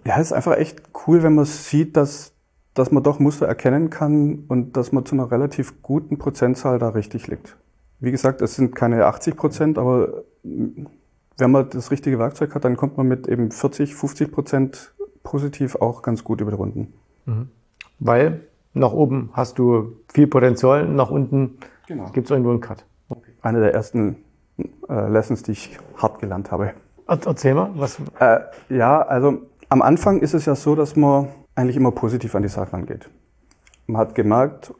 Ja, 0.07 0.19
es 0.19 0.29
ist 0.29 0.33
einfach 0.33 0.57
echt 0.57 0.83
cool, 1.07 1.23
wenn 1.23 1.35
man 1.35 1.45
sieht, 1.45 1.97
dass, 1.97 2.33
dass 2.73 2.91
man 2.91 3.03
doch 3.03 3.19
Muster 3.19 3.47
erkennen 3.47 3.91
kann 3.91 4.45
und 4.49 4.77
dass 4.77 4.93
man 4.93 5.05
zu 5.05 5.15
einer 5.15 5.31
relativ 5.31 5.83
guten 5.83 6.17
Prozentzahl 6.19 6.79
da 6.79 6.89
richtig 6.89 7.27
liegt. 7.27 7.57
Wie 7.99 8.11
gesagt, 8.11 8.41
es 8.41 8.57
sind 8.57 8.75
keine 8.75 9.05
80 9.05 9.37
Prozent, 9.37 9.79
aber 9.79 10.25
wenn 10.43 11.51
man 11.51 11.69
das 11.69 11.91
richtige 11.91 12.19
Werkzeug 12.19 12.55
hat, 12.55 12.65
dann 12.65 12.79
kommt 12.79 12.97
man 12.97 13.07
mit 13.07 13.29
eben 13.29 13.51
40, 13.51 13.95
50 13.95 14.33
Prozent 14.33 14.95
positiv 15.23 15.77
auch 15.77 16.01
ganz 16.01 16.25
gut 16.25 16.41
über 16.41 16.51
die 16.51 16.57
Runden. 16.57 16.95
Mhm. 17.27 17.49
Weil 17.99 18.41
nach 18.75 18.93
oben 18.93 19.31
hast 19.33 19.59
du 19.59 19.97
viel 20.13 20.27
Potenzial, 20.27 20.87
nach 20.87 21.11
unten 21.11 21.59
genau. 21.87 22.11
gibt 22.13 22.27
es 22.27 22.31
irgendwo 22.31 22.51
einen 22.51 22.61
Cut. 22.61 22.85
Okay. 23.09 23.33
Eine 23.43 23.61
der 23.61 23.75
ersten 23.75 24.17
äh, 24.89 25.09
Lessons, 25.09 25.43
die 25.43 25.53
ich 25.53 25.79
hart 25.97 26.21
gelernt 26.21 26.51
habe. 26.53 26.73
Erzähl 27.07 27.55
mal, 27.55 27.71
was? 27.75 27.99
Äh, 28.21 28.41
ja, 28.69 29.03
also 29.03 29.43
am 29.69 29.83
Anfang 29.83 30.21
ist 30.21 30.35
es 30.35 30.47
ja 30.47 30.55
so, 30.55 30.77
dass 30.77 30.95
man 30.95 31.29
eigentlich 31.57 31.77
immer 31.77 31.91
positiv 31.91 32.35
an 32.35 32.43
die 32.43 32.49
Sache 32.49 32.73
rangeht. 32.73 33.11
Man 33.87 34.01
hat 34.01 34.15
gemerkt, 34.15 34.73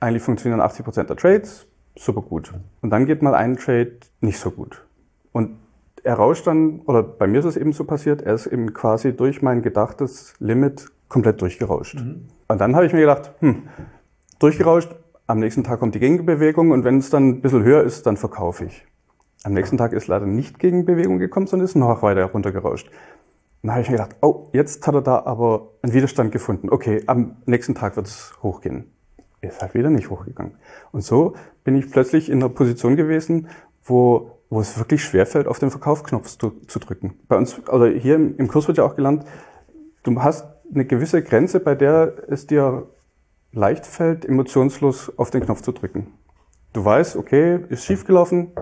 eigentlich 0.00 0.22
funktionieren 0.22 0.60
80 0.60 0.84
Prozent 0.84 1.08
der 1.08 1.16
Trades 1.16 1.66
super 1.98 2.22
gut. 2.22 2.52
Und 2.80 2.90
dann 2.90 3.06
geht 3.06 3.22
mal 3.22 3.34
ein 3.34 3.56
Trade 3.56 3.98
nicht 4.20 4.38
so 4.38 4.50
gut. 4.50 4.84
Und 5.32 5.58
er 6.04 6.14
rauscht 6.14 6.46
dann, 6.46 6.80
oder 6.86 7.02
bei 7.02 7.26
mir 7.26 7.40
ist 7.40 7.44
es 7.44 7.56
eben 7.56 7.72
so 7.72 7.84
passiert, 7.84 8.22
er 8.22 8.34
ist 8.34 8.46
eben 8.46 8.72
quasi 8.72 9.14
durch 9.14 9.42
mein 9.42 9.62
gedachtes 9.62 10.34
Limit 10.38 10.86
komplett 11.08 11.40
durchgerauscht. 11.40 11.96
Mhm. 11.96 12.28
Und 12.48 12.60
dann 12.60 12.74
habe 12.74 12.86
ich 12.86 12.92
mir 12.92 13.00
gedacht, 13.00 13.32
hm, 13.40 13.64
durchgerauscht, 14.38 14.94
am 15.26 15.40
nächsten 15.40 15.64
Tag 15.64 15.80
kommt 15.80 15.94
die 15.94 16.00
Gegenbewegung 16.00 16.70
und 16.70 16.84
wenn 16.84 16.98
es 16.98 17.10
dann 17.10 17.28
ein 17.28 17.40
bisschen 17.40 17.62
höher 17.62 17.82
ist, 17.82 18.06
dann 18.06 18.16
verkaufe 18.16 18.64
ich. 18.64 18.86
Am 19.44 19.52
nächsten 19.52 19.76
Tag 19.76 19.92
ist 19.92 20.08
leider 20.08 20.26
nicht 20.26 20.58
Gegenbewegung 20.58 21.18
gekommen, 21.18 21.46
sondern 21.46 21.66
ist 21.66 21.76
noch 21.76 22.02
weiter 22.02 22.24
runtergerauscht. 22.24 22.90
Dann 23.62 23.72
habe 23.72 23.82
ich 23.82 23.88
mir 23.88 23.96
gedacht, 23.96 24.16
oh, 24.22 24.48
jetzt 24.52 24.86
hat 24.86 24.94
er 24.94 25.02
da 25.02 25.22
aber 25.24 25.72
einen 25.82 25.92
Widerstand 25.92 26.32
gefunden. 26.32 26.70
Okay, 26.70 27.02
am 27.06 27.36
nächsten 27.46 27.74
Tag 27.74 27.96
wird 27.96 28.06
es 28.06 28.32
hochgehen. 28.42 28.92
Ist 29.40 29.60
halt 29.60 29.74
wieder 29.74 29.90
nicht 29.90 30.10
hochgegangen. 30.10 30.54
Und 30.92 31.02
so 31.02 31.34
bin 31.62 31.76
ich 31.76 31.90
plötzlich 31.90 32.30
in 32.30 32.38
einer 32.38 32.48
Position 32.48 32.96
gewesen, 32.96 33.48
wo 33.84 34.38
wo 34.50 34.60
es 34.60 34.78
wirklich 34.78 35.04
schwerfällt, 35.04 35.46
auf 35.46 35.58
den 35.58 35.70
Verkaufsknopf 35.70 36.38
zu, 36.38 36.50
zu, 36.66 36.78
drücken. 36.78 37.18
Bei 37.28 37.36
uns, 37.36 37.60
also 37.68 37.86
hier 37.86 38.14
im, 38.14 38.36
im 38.38 38.48
Kurs 38.48 38.66
wird 38.66 38.78
ja 38.78 38.84
auch 38.84 38.96
gelernt, 38.96 39.24
du 40.04 40.22
hast 40.22 40.46
eine 40.72 40.84
gewisse 40.84 41.22
Grenze, 41.22 41.60
bei 41.60 41.74
der 41.74 42.14
es 42.28 42.46
dir 42.46 42.88
leicht 43.52 43.86
fällt, 43.86 44.24
emotionslos 44.24 45.12
auf 45.18 45.30
den 45.30 45.42
Knopf 45.42 45.62
zu 45.62 45.72
drücken. 45.72 46.12
Du 46.72 46.84
weißt, 46.84 47.16
okay, 47.16 47.60
ist 47.68 47.84
schiefgelaufen, 47.84 48.52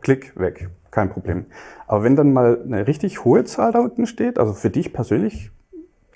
klick 0.00 0.38
weg, 0.38 0.70
kein 0.90 1.10
Problem. 1.10 1.46
Aber 1.86 2.02
wenn 2.02 2.16
dann 2.16 2.32
mal 2.32 2.60
eine 2.64 2.86
richtig 2.86 3.24
hohe 3.24 3.44
Zahl 3.44 3.72
da 3.72 3.80
unten 3.80 4.06
steht, 4.06 4.38
also 4.38 4.54
für 4.54 4.70
dich 4.70 4.92
persönlich, 4.92 5.50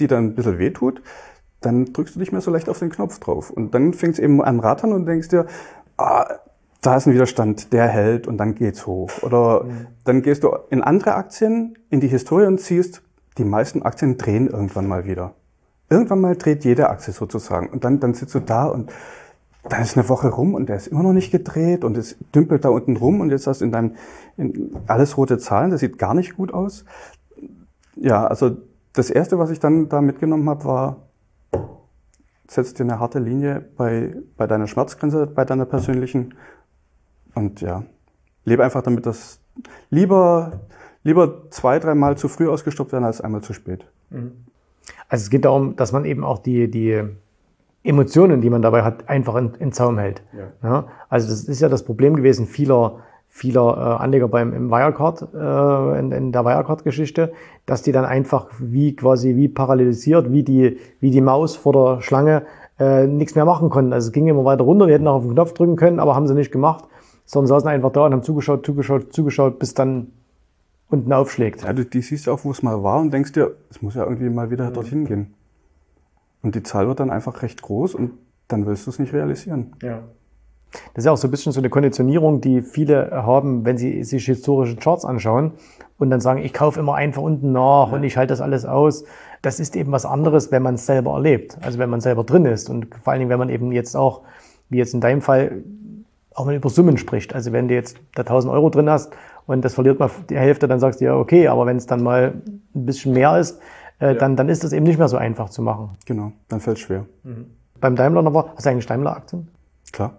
die 0.00 0.06
dann 0.06 0.26
ein 0.26 0.34
bisschen 0.34 0.58
wehtut, 0.58 1.02
dann 1.60 1.92
drückst 1.92 2.16
du 2.16 2.20
nicht 2.20 2.32
mehr 2.32 2.40
so 2.40 2.50
leicht 2.50 2.68
auf 2.68 2.78
den 2.78 2.90
Knopf 2.90 3.18
drauf. 3.18 3.50
Und 3.50 3.74
dann 3.74 3.92
fängt 3.92 4.14
es 4.14 4.18
eben 4.18 4.42
an 4.42 4.60
rattern 4.60 4.92
und 4.92 5.06
denkst 5.06 5.28
dir, 5.28 5.46
ah, 5.96 6.26
da 6.80 6.96
ist 6.96 7.06
ein 7.06 7.14
Widerstand, 7.14 7.72
der 7.72 7.88
hält 7.88 8.26
und 8.26 8.38
dann 8.38 8.54
geht's 8.54 8.86
hoch. 8.86 9.10
Oder 9.22 9.64
mhm. 9.64 9.86
dann 10.04 10.22
gehst 10.22 10.44
du 10.44 10.56
in 10.70 10.82
andere 10.82 11.14
Aktien, 11.14 11.78
in 11.90 12.00
die 12.00 12.08
Historie 12.08 12.46
und 12.46 12.60
siehst, 12.60 13.02
die 13.38 13.44
meisten 13.44 13.82
Aktien 13.82 14.18
drehen 14.18 14.48
irgendwann 14.48 14.86
mal 14.86 15.04
wieder. 15.04 15.34
Irgendwann 15.88 16.20
mal 16.20 16.36
dreht 16.36 16.64
jede 16.64 16.88
Aktie 16.90 17.12
sozusagen. 17.12 17.68
Und 17.68 17.84
dann, 17.84 18.00
dann 18.00 18.14
sitzt 18.14 18.34
du 18.34 18.40
da 18.40 18.66
und 18.66 18.90
dann 19.68 19.82
ist 19.82 19.96
eine 19.96 20.08
Woche 20.08 20.28
rum 20.28 20.54
und 20.54 20.68
der 20.68 20.76
ist 20.76 20.86
immer 20.86 21.02
noch 21.02 21.12
nicht 21.12 21.30
gedreht 21.30 21.84
und 21.84 21.96
es 21.96 22.16
dümpelt 22.34 22.64
da 22.64 22.68
unten 22.68 22.96
rum 22.96 23.20
und 23.20 23.30
jetzt 23.30 23.46
hast 23.46 23.60
du 23.60 23.64
in 23.64 23.72
deinem, 23.72 23.94
in 24.36 24.76
alles 24.86 25.16
rote 25.16 25.38
Zahlen, 25.38 25.70
das 25.70 25.80
sieht 25.80 25.98
gar 25.98 26.14
nicht 26.14 26.36
gut 26.36 26.52
aus. 26.54 26.84
Ja, 27.96 28.26
also 28.26 28.56
das 28.92 29.10
erste, 29.10 29.38
was 29.38 29.50
ich 29.50 29.58
dann 29.58 29.88
da 29.88 30.00
mitgenommen 30.00 30.48
habe, 30.48 30.64
war, 30.64 30.96
setz 32.48 32.74
dir 32.74 32.84
eine 32.84 33.00
harte 33.00 33.18
Linie 33.18 33.64
bei, 33.76 34.14
bei 34.36 34.46
deiner 34.46 34.66
Schmerzgrenze, 34.66 35.26
bei 35.26 35.44
deiner 35.44 35.66
persönlichen 35.66 36.34
und 37.34 37.60
ja, 37.60 37.82
lebe 38.44 38.64
einfach 38.64 38.82
damit, 38.82 39.04
dass 39.06 39.40
lieber, 39.90 40.60
lieber 41.06 41.50
zwei, 41.50 41.78
dreimal 41.78 42.16
zu 42.16 42.28
früh 42.28 42.48
ausgestoppt 42.48 42.92
werden 42.92 43.04
als 43.04 43.20
einmal 43.20 43.40
zu 43.40 43.52
spät. 43.52 43.86
Mhm. 44.10 44.32
Also 45.08 45.22
es 45.22 45.30
geht 45.30 45.44
darum, 45.44 45.76
dass 45.76 45.92
man 45.92 46.04
eben 46.04 46.24
auch 46.24 46.38
die, 46.38 46.70
die 46.70 47.02
Emotionen, 47.82 48.40
die 48.40 48.50
man 48.50 48.62
dabei 48.62 48.82
hat, 48.82 49.08
einfach 49.08 49.36
in, 49.36 49.54
in 49.58 49.72
Zaum 49.72 49.98
hält. 49.98 50.22
Ja. 50.36 50.68
ja. 50.68 50.84
Also 51.08 51.28
das 51.28 51.44
ist 51.44 51.60
ja 51.60 51.68
das 51.68 51.84
Problem 51.84 52.16
gewesen 52.16 52.46
vieler, 52.46 53.00
vieler 53.28 53.76
äh, 53.76 54.02
Anleger 54.02 54.28
beim 54.28 54.52
im 54.52 54.70
Wirecard, 54.70 55.28
äh, 55.34 55.98
in, 55.98 56.12
in 56.12 56.32
der 56.32 56.44
Wirecard-Geschichte, 56.44 57.32
dass 57.66 57.82
die 57.82 57.92
dann 57.92 58.04
einfach 58.04 58.48
wie 58.58 58.94
quasi 58.96 59.36
wie 59.36 59.48
paralysiert, 59.48 60.32
wie 60.32 60.42
die, 60.42 60.78
wie 61.00 61.10
die 61.10 61.20
Maus 61.20 61.56
vor 61.56 61.72
der 61.72 62.02
Schlange 62.02 62.42
äh, 62.78 63.06
nichts 63.06 63.34
mehr 63.34 63.44
machen 63.44 63.70
konnten. 63.70 63.92
Also 63.92 64.08
es 64.08 64.12
ging 64.12 64.26
immer 64.26 64.44
weiter 64.44 64.64
runter, 64.64 64.86
die 64.86 64.92
hätten 64.92 65.06
auch 65.06 65.16
auf 65.16 65.24
den 65.24 65.32
Knopf 65.32 65.54
drücken 65.54 65.76
können, 65.76 66.00
aber 66.00 66.14
haben 66.14 66.26
sie 66.26 66.34
nicht 66.34 66.52
gemacht 66.52 66.84
sondern 67.26 67.48
saßen 67.48 67.68
einfach 67.68 67.92
da 67.92 68.06
und 68.06 68.12
haben 68.12 68.22
zugeschaut, 68.22 68.64
zugeschaut, 68.64 69.12
zugeschaut, 69.12 69.58
bis 69.58 69.74
dann 69.74 70.12
unten 70.88 71.12
aufschlägt. 71.12 71.62
Ja, 71.62 71.72
du 71.72 71.84
die 71.84 72.00
siehst 72.00 72.26
ja 72.26 72.32
auch, 72.32 72.44
wo 72.44 72.50
es 72.50 72.62
mal 72.62 72.82
war 72.82 73.00
und 73.00 73.12
denkst 73.12 73.32
dir, 73.32 73.56
es 73.70 73.82
muss 73.82 73.94
ja 73.94 74.04
irgendwie 74.04 74.30
mal 74.30 74.50
wieder 74.50 74.70
mhm. 74.70 74.74
dorthin 74.74 75.04
gehen. 75.04 75.34
Und 76.42 76.54
die 76.54 76.62
Zahl 76.62 76.86
wird 76.86 77.00
dann 77.00 77.10
einfach 77.10 77.42
recht 77.42 77.62
groß 77.62 77.94
und 77.94 78.12
dann 78.48 78.66
willst 78.66 78.86
du 78.86 78.90
es 78.90 78.98
nicht 78.98 79.12
realisieren. 79.12 79.72
Ja. 79.82 80.02
Das 80.94 81.02
ist 81.02 81.06
ja 81.06 81.12
auch 81.12 81.16
so 81.16 81.28
ein 81.28 81.30
bisschen 81.30 81.52
so 81.52 81.60
eine 81.60 81.70
Konditionierung, 81.70 82.40
die 82.40 82.62
viele 82.62 83.10
haben, 83.10 83.64
wenn 83.64 83.78
sie 83.78 84.04
sich 84.04 84.26
historische 84.26 84.76
Charts 84.76 85.04
anschauen 85.04 85.52
und 85.98 86.10
dann 86.10 86.20
sagen, 86.20 86.42
ich 86.42 86.52
kaufe 86.52 86.78
immer 86.78 86.94
einfach 86.94 87.22
unten 87.22 87.52
nach 87.52 87.88
ja. 87.88 87.96
und 87.96 88.04
ich 88.04 88.16
halte 88.16 88.32
das 88.32 88.40
alles 88.40 88.64
aus. 88.64 89.04
Das 89.42 89.60
ist 89.60 89.76
eben 89.76 89.92
was 89.92 90.04
anderes, 90.04 90.50
wenn 90.52 90.62
man 90.62 90.74
es 90.74 90.86
selber 90.86 91.14
erlebt. 91.14 91.56
Also 91.62 91.78
wenn 91.78 91.90
man 91.90 92.00
selber 92.00 92.24
drin 92.24 92.44
ist 92.44 92.68
und 92.68 92.94
vor 93.02 93.12
allen 93.12 93.20
Dingen, 93.20 93.30
wenn 93.30 93.38
man 93.38 93.48
eben 93.48 93.72
jetzt 93.72 93.96
auch, 93.96 94.22
wie 94.68 94.78
jetzt 94.78 94.94
in 94.94 95.00
deinem 95.00 95.22
Fall, 95.22 95.62
auch 96.36 96.44
mal 96.44 96.54
über 96.54 96.68
Summen 96.68 96.98
spricht. 96.98 97.34
Also 97.34 97.52
wenn 97.52 97.68
du 97.68 97.74
jetzt 97.74 97.98
da 98.14 98.22
1000 98.22 98.52
Euro 98.52 98.70
drin 98.70 98.88
hast 98.88 99.12
und 99.46 99.64
das 99.64 99.74
verliert 99.74 99.98
mal 99.98 100.10
die 100.28 100.36
Hälfte, 100.36 100.68
dann 100.68 100.78
sagst 100.78 101.00
du 101.00 101.06
ja, 101.06 101.16
okay, 101.16 101.48
aber 101.48 101.66
wenn 101.66 101.76
es 101.76 101.86
dann 101.86 102.02
mal 102.02 102.34
ein 102.74 102.86
bisschen 102.86 103.14
mehr 103.14 103.38
ist, 103.38 103.60
äh, 103.98 104.08
ja. 104.08 104.14
dann, 104.14 104.36
dann 104.36 104.48
ist 104.48 104.62
das 104.62 104.72
eben 104.72 104.84
nicht 104.84 104.98
mehr 104.98 105.08
so 105.08 105.16
einfach 105.16 105.48
zu 105.48 105.62
machen. 105.62 105.96
Genau, 106.04 106.32
dann 106.48 106.60
fällt 106.60 106.76
es 106.76 106.82
schwer. 106.82 107.06
Mhm. 107.22 107.46
Beim 107.80 107.96
Daimler 107.96 108.22
noch 108.22 108.34
war, 108.34 108.52
hast 108.54 108.66
du 108.66 108.70
eigentlich 108.70 108.86
Daimler-Aktien? 108.86 109.48
Klar, 109.92 110.18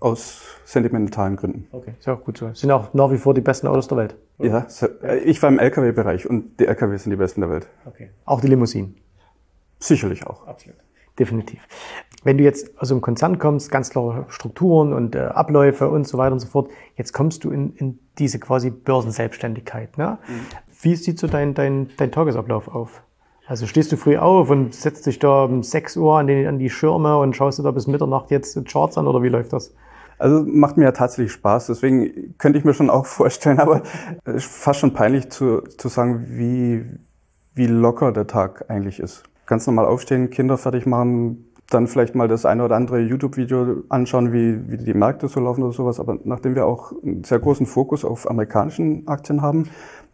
aus 0.00 0.42
sentimentalen 0.64 1.36
Gründen. 1.36 1.66
Okay, 1.72 1.94
ist 1.98 2.06
ja 2.06 2.14
auch 2.14 2.24
gut 2.24 2.38
so. 2.38 2.52
Sind 2.54 2.70
auch 2.70 2.94
nach 2.94 3.10
wie 3.10 3.18
vor 3.18 3.34
die 3.34 3.40
besten 3.40 3.66
Autos 3.66 3.88
der 3.88 3.98
Welt. 3.98 4.16
Oder? 4.38 4.66
Ja, 4.68 4.88
äh, 5.02 5.18
ich 5.18 5.42
war 5.42 5.50
im 5.50 5.58
LKW-Bereich 5.58 6.28
und 6.28 6.60
die 6.60 6.66
LKW 6.66 6.96
sind 6.96 7.10
die 7.10 7.16
besten 7.16 7.42
der 7.42 7.50
Welt. 7.50 7.68
Okay. 7.84 8.10
Auch 8.24 8.40
die 8.40 8.46
Limousinen? 8.46 8.96
Sicherlich 9.78 10.26
auch. 10.26 10.46
Absolut. 10.46 10.78
Definitiv. 11.18 11.60
Wenn 12.24 12.38
du 12.38 12.44
jetzt 12.44 12.78
aus 12.80 12.90
einem 12.90 13.00
Konzern 13.00 13.38
kommst, 13.38 13.70
ganz 13.70 13.90
klare 13.90 14.26
Strukturen 14.28 14.92
und 14.92 15.14
äh, 15.14 15.20
Abläufe 15.20 15.88
und 15.88 16.06
so 16.06 16.18
weiter 16.18 16.32
und 16.32 16.40
so 16.40 16.48
fort, 16.48 16.70
jetzt 16.96 17.12
kommst 17.12 17.44
du 17.44 17.50
in, 17.50 17.74
in 17.76 17.98
diese 18.18 18.38
quasi 18.40 18.70
Börsenselbstständigkeit. 18.70 19.96
Ne? 19.98 20.18
Mhm. 20.26 20.40
Wie 20.82 20.96
sieht 20.96 21.18
so 21.18 21.26
dein, 21.28 21.54
dein, 21.54 21.90
dein 21.96 22.10
Tagesablauf 22.10 22.68
auf? 22.68 23.02
Also 23.46 23.66
stehst 23.66 23.90
du 23.92 23.96
früh 23.96 24.18
auf 24.18 24.50
und 24.50 24.74
setzt 24.74 25.06
dich 25.06 25.18
da 25.18 25.44
um 25.44 25.62
6 25.62 25.96
Uhr 25.96 26.18
an 26.18 26.26
die, 26.26 26.46
an 26.46 26.58
die 26.58 26.68
Schirme 26.68 27.18
und 27.18 27.34
schaust 27.34 27.58
du 27.58 27.62
da 27.62 27.70
bis 27.70 27.86
Mitternacht 27.86 28.30
jetzt 28.30 28.62
Charts 28.66 28.98
an 28.98 29.06
oder 29.06 29.22
wie 29.22 29.30
läuft 29.30 29.54
das? 29.54 29.74
Also 30.18 30.44
macht 30.46 30.76
mir 30.76 30.84
ja 30.84 30.92
tatsächlich 30.92 31.32
Spaß, 31.32 31.68
deswegen 31.68 32.34
könnte 32.38 32.58
ich 32.58 32.64
mir 32.64 32.74
schon 32.74 32.90
auch 32.90 33.06
vorstellen, 33.06 33.58
aber 33.58 33.82
es 34.24 34.44
ist 34.44 34.46
fast 34.46 34.80
schon 34.80 34.92
peinlich 34.92 35.30
zu, 35.30 35.62
zu 35.62 35.88
sagen, 35.88 36.26
wie, 36.28 36.84
wie 37.54 37.66
locker 37.66 38.12
der 38.12 38.26
Tag 38.26 38.66
eigentlich 38.68 39.00
ist. 39.00 39.22
Ganz 39.46 39.66
normal 39.66 39.86
aufstehen, 39.86 40.28
Kinder 40.28 40.58
fertig 40.58 40.84
machen, 40.84 41.47
dann 41.70 41.86
vielleicht 41.86 42.14
mal 42.14 42.28
das 42.28 42.46
eine 42.46 42.64
oder 42.64 42.76
andere 42.76 43.00
YouTube-Video 43.00 43.82
anschauen, 43.90 44.32
wie, 44.32 44.70
wie 44.70 44.78
die 44.78 44.94
Märkte 44.94 45.28
so 45.28 45.40
laufen 45.40 45.62
oder 45.62 45.72
sowas. 45.72 46.00
Aber 46.00 46.18
nachdem 46.24 46.54
wir 46.54 46.66
auch 46.66 46.92
einen 47.02 47.24
sehr 47.24 47.38
großen 47.38 47.66
Fokus 47.66 48.04
auf 48.04 48.28
amerikanischen 48.28 49.06
Aktien 49.06 49.42
haben, 49.42 49.68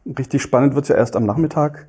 richtig 0.07 0.43
spannend 0.43 0.75
wird's 0.75 0.89
ja 0.89 0.97
erst 0.97 1.17
am 1.17 1.27
Nachmittag. 1.27 1.87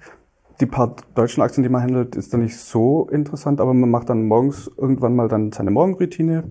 Die 0.61 0.67
paar 0.67 0.95
deutschen 1.15 1.41
Aktien, 1.41 1.63
die 1.63 1.69
man 1.69 1.81
handelt, 1.81 2.15
ist 2.15 2.31
dann 2.31 2.41
nicht 2.41 2.57
so 2.57 3.09
interessant, 3.09 3.59
aber 3.59 3.73
man 3.73 3.89
macht 3.89 4.09
dann 4.09 4.25
morgens 4.25 4.71
irgendwann 4.77 5.15
mal 5.15 5.27
dann 5.27 5.51
seine 5.51 5.71
Morgenroutine, 5.71 6.43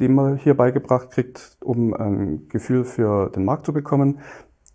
die 0.00 0.08
man 0.08 0.36
hier 0.36 0.54
beigebracht 0.54 1.10
kriegt, 1.10 1.56
um 1.60 1.94
ein 1.94 2.48
Gefühl 2.48 2.84
für 2.84 3.30
den 3.30 3.44
Markt 3.44 3.66
zu 3.66 3.72
bekommen. 3.72 4.18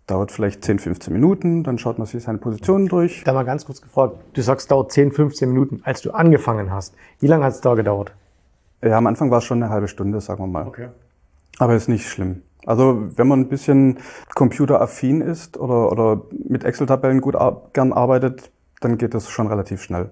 Dauert 0.08 0.32
vielleicht 0.32 0.64
10, 0.64 0.80
15 0.80 1.12
Minuten, 1.12 1.62
dann 1.62 1.78
schaut 1.78 1.98
man 1.98 2.06
sich 2.06 2.24
seine 2.24 2.38
Positionen 2.38 2.88
durch. 2.88 3.22
Da 3.24 3.32
mal 3.32 3.44
ganz 3.44 3.64
kurz 3.64 3.80
gefragt, 3.80 4.16
du 4.32 4.42
sagst, 4.42 4.70
dauert 4.70 4.90
10, 4.90 5.12
15 5.12 5.48
Minuten, 5.48 5.80
als 5.84 6.00
du 6.00 6.10
angefangen 6.10 6.72
hast. 6.72 6.94
Wie 7.20 7.28
lange 7.28 7.44
hat 7.44 7.52
es 7.52 7.60
da 7.60 7.74
gedauert? 7.74 8.12
Ja, 8.82 8.98
am 8.98 9.06
Anfang 9.06 9.30
war 9.30 9.38
es 9.38 9.44
schon 9.44 9.62
eine 9.62 9.70
halbe 9.70 9.86
Stunde, 9.86 10.20
sagen 10.20 10.42
wir 10.42 10.46
mal. 10.46 10.66
Okay. 10.66 10.88
Aber 11.58 11.74
ist 11.74 11.88
nicht 11.88 12.08
schlimm. 12.08 12.42
Also 12.64 13.10
wenn 13.16 13.28
man 13.28 13.40
ein 13.40 13.48
bisschen 13.48 13.98
computeraffin 14.34 15.20
ist 15.20 15.58
oder, 15.58 15.92
oder 15.92 16.22
mit 16.48 16.64
Excel-Tabellen 16.64 17.20
gut 17.20 17.36
ar 17.36 17.62
gern 17.72 17.92
arbeitet, 17.92 18.50
dann 18.80 18.98
geht 18.98 19.14
das 19.14 19.30
schon 19.30 19.46
relativ 19.46 19.82
schnell. 19.82 20.10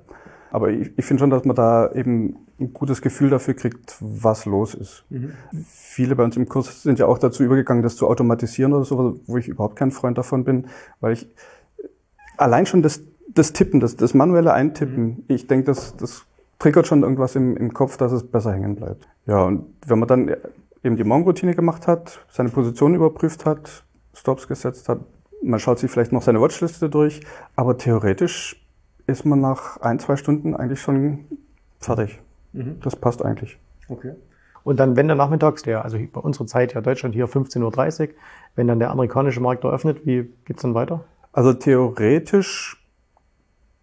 Aber 0.50 0.70
ich, 0.70 0.96
ich 0.96 1.04
finde 1.04 1.20
schon, 1.20 1.30
dass 1.30 1.44
man 1.44 1.56
da 1.56 1.90
eben 1.92 2.45
ein 2.58 2.72
gutes 2.72 3.02
Gefühl 3.02 3.30
dafür 3.30 3.54
kriegt, 3.54 3.96
was 4.00 4.46
los 4.46 4.74
ist. 4.74 5.04
Mhm. 5.10 5.32
Viele 5.64 6.16
bei 6.16 6.24
uns 6.24 6.36
im 6.36 6.48
Kurs 6.48 6.82
sind 6.82 6.98
ja 6.98 7.06
auch 7.06 7.18
dazu 7.18 7.42
übergegangen, 7.42 7.82
das 7.82 7.96
zu 7.96 8.06
automatisieren 8.08 8.72
oder 8.72 8.84
so, 8.84 9.20
wo 9.26 9.36
ich 9.36 9.48
überhaupt 9.48 9.76
kein 9.76 9.90
Freund 9.90 10.16
davon 10.16 10.44
bin, 10.44 10.66
weil 11.00 11.12
ich 11.12 11.28
allein 12.38 12.66
schon 12.66 12.82
das, 12.82 13.02
das 13.28 13.52
Tippen, 13.52 13.80
das, 13.80 13.96
das 13.96 14.14
manuelle 14.14 14.54
Eintippen, 14.54 15.04
mhm. 15.04 15.24
ich 15.28 15.46
denke, 15.46 15.66
das, 15.66 15.96
das 15.96 16.24
triggert 16.58 16.86
schon 16.86 17.02
irgendwas 17.02 17.36
im, 17.36 17.56
im 17.56 17.74
Kopf, 17.74 17.98
dass 17.98 18.12
es 18.12 18.26
besser 18.26 18.52
hängen 18.52 18.76
bleibt. 18.76 19.06
Ja, 19.26 19.42
und 19.44 19.66
wenn 19.86 19.98
man 19.98 20.08
dann 20.08 20.34
eben 20.82 20.96
die 20.96 21.04
Morgenroutine 21.04 21.54
gemacht 21.54 21.86
hat, 21.86 22.24
seine 22.30 22.48
Position 22.48 22.94
überprüft 22.94 23.44
hat, 23.44 23.84
Stops 24.14 24.48
gesetzt 24.48 24.88
hat, 24.88 25.00
man 25.42 25.60
schaut 25.60 25.78
sich 25.78 25.90
vielleicht 25.90 26.12
noch 26.12 26.22
seine 26.22 26.40
Watchliste 26.40 26.88
durch, 26.88 27.20
aber 27.54 27.76
theoretisch 27.76 28.64
ist 29.06 29.26
man 29.26 29.40
nach 29.40 29.80
ein, 29.80 29.98
zwei 29.98 30.16
Stunden 30.16 30.56
eigentlich 30.56 30.80
schon 30.80 31.26
fertig. 31.78 32.20
Mhm. 32.56 32.80
Das 32.82 32.96
passt 32.96 33.24
eigentlich. 33.24 33.58
Okay. 33.88 34.14
Und 34.64 34.80
dann, 34.80 34.96
wenn 34.96 35.06
der 35.06 35.16
nachmittags, 35.16 35.62
der, 35.62 35.84
also 35.84 35.96
bei 36.12 36.20
unserer 36.20 36.46
Zeit 36.46 36.74
ja 36.74 36.80
Deutschland 36.80 37.14
hier 37.14 37.28
15.30 37.28 38.00
Uhr, 38.00 38.14
wenn 38.56 38.66
dann 38.66 38.80
der 38.80 38.90
amerikanische 38.90 39.40
Markt 39.40 39.62
eröffnet, 39.62 40.04
wie 40.04 40.28
geht's 40.44 40.62
dann 40.62 40.74
weiter? 40.74 41.04
Also 41.32 41.52
theoretisch 41.52 42.82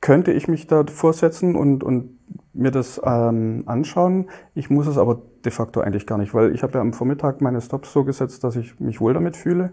könnte 0.02 0.34
ich 0.34 0.50
mich 0.50 0.68
da 0.68 0.84
vorsetzen 0.86 1.56
und, 1.56 1.84
und 1.84 2.20
mir 2.52 2.72
das 2.72 3.00
ähm, 3.06 3.64
anschauen. 3.68 4.30
Ich 4.54 4.70
muss 4.70 4.88
es 4.88 4.98
aber 4.98 5.22
de 5.46 5.52
facto 5.54 5.80
eigentlich 5.80 6.06
gar 6.06 6.18
nicht, 6.18 6.34
weil 6.34 6.54
ich 6.54 6.64
habe 6.64 6.74
ja 6.74 6.82
am 6.82 6.92
Vormittag 6.92 7.40
meine 7.40 7.62
Stops 7.62 7.94
so 7.94 8.04
gesetzt, 8.04 8.44
dass 8.44 8.58
ich 8.58 8.80
mich 8.82 9.00
wohl 9.00 9.14
damit 9.14 9.38
fühle. 9.38 9.72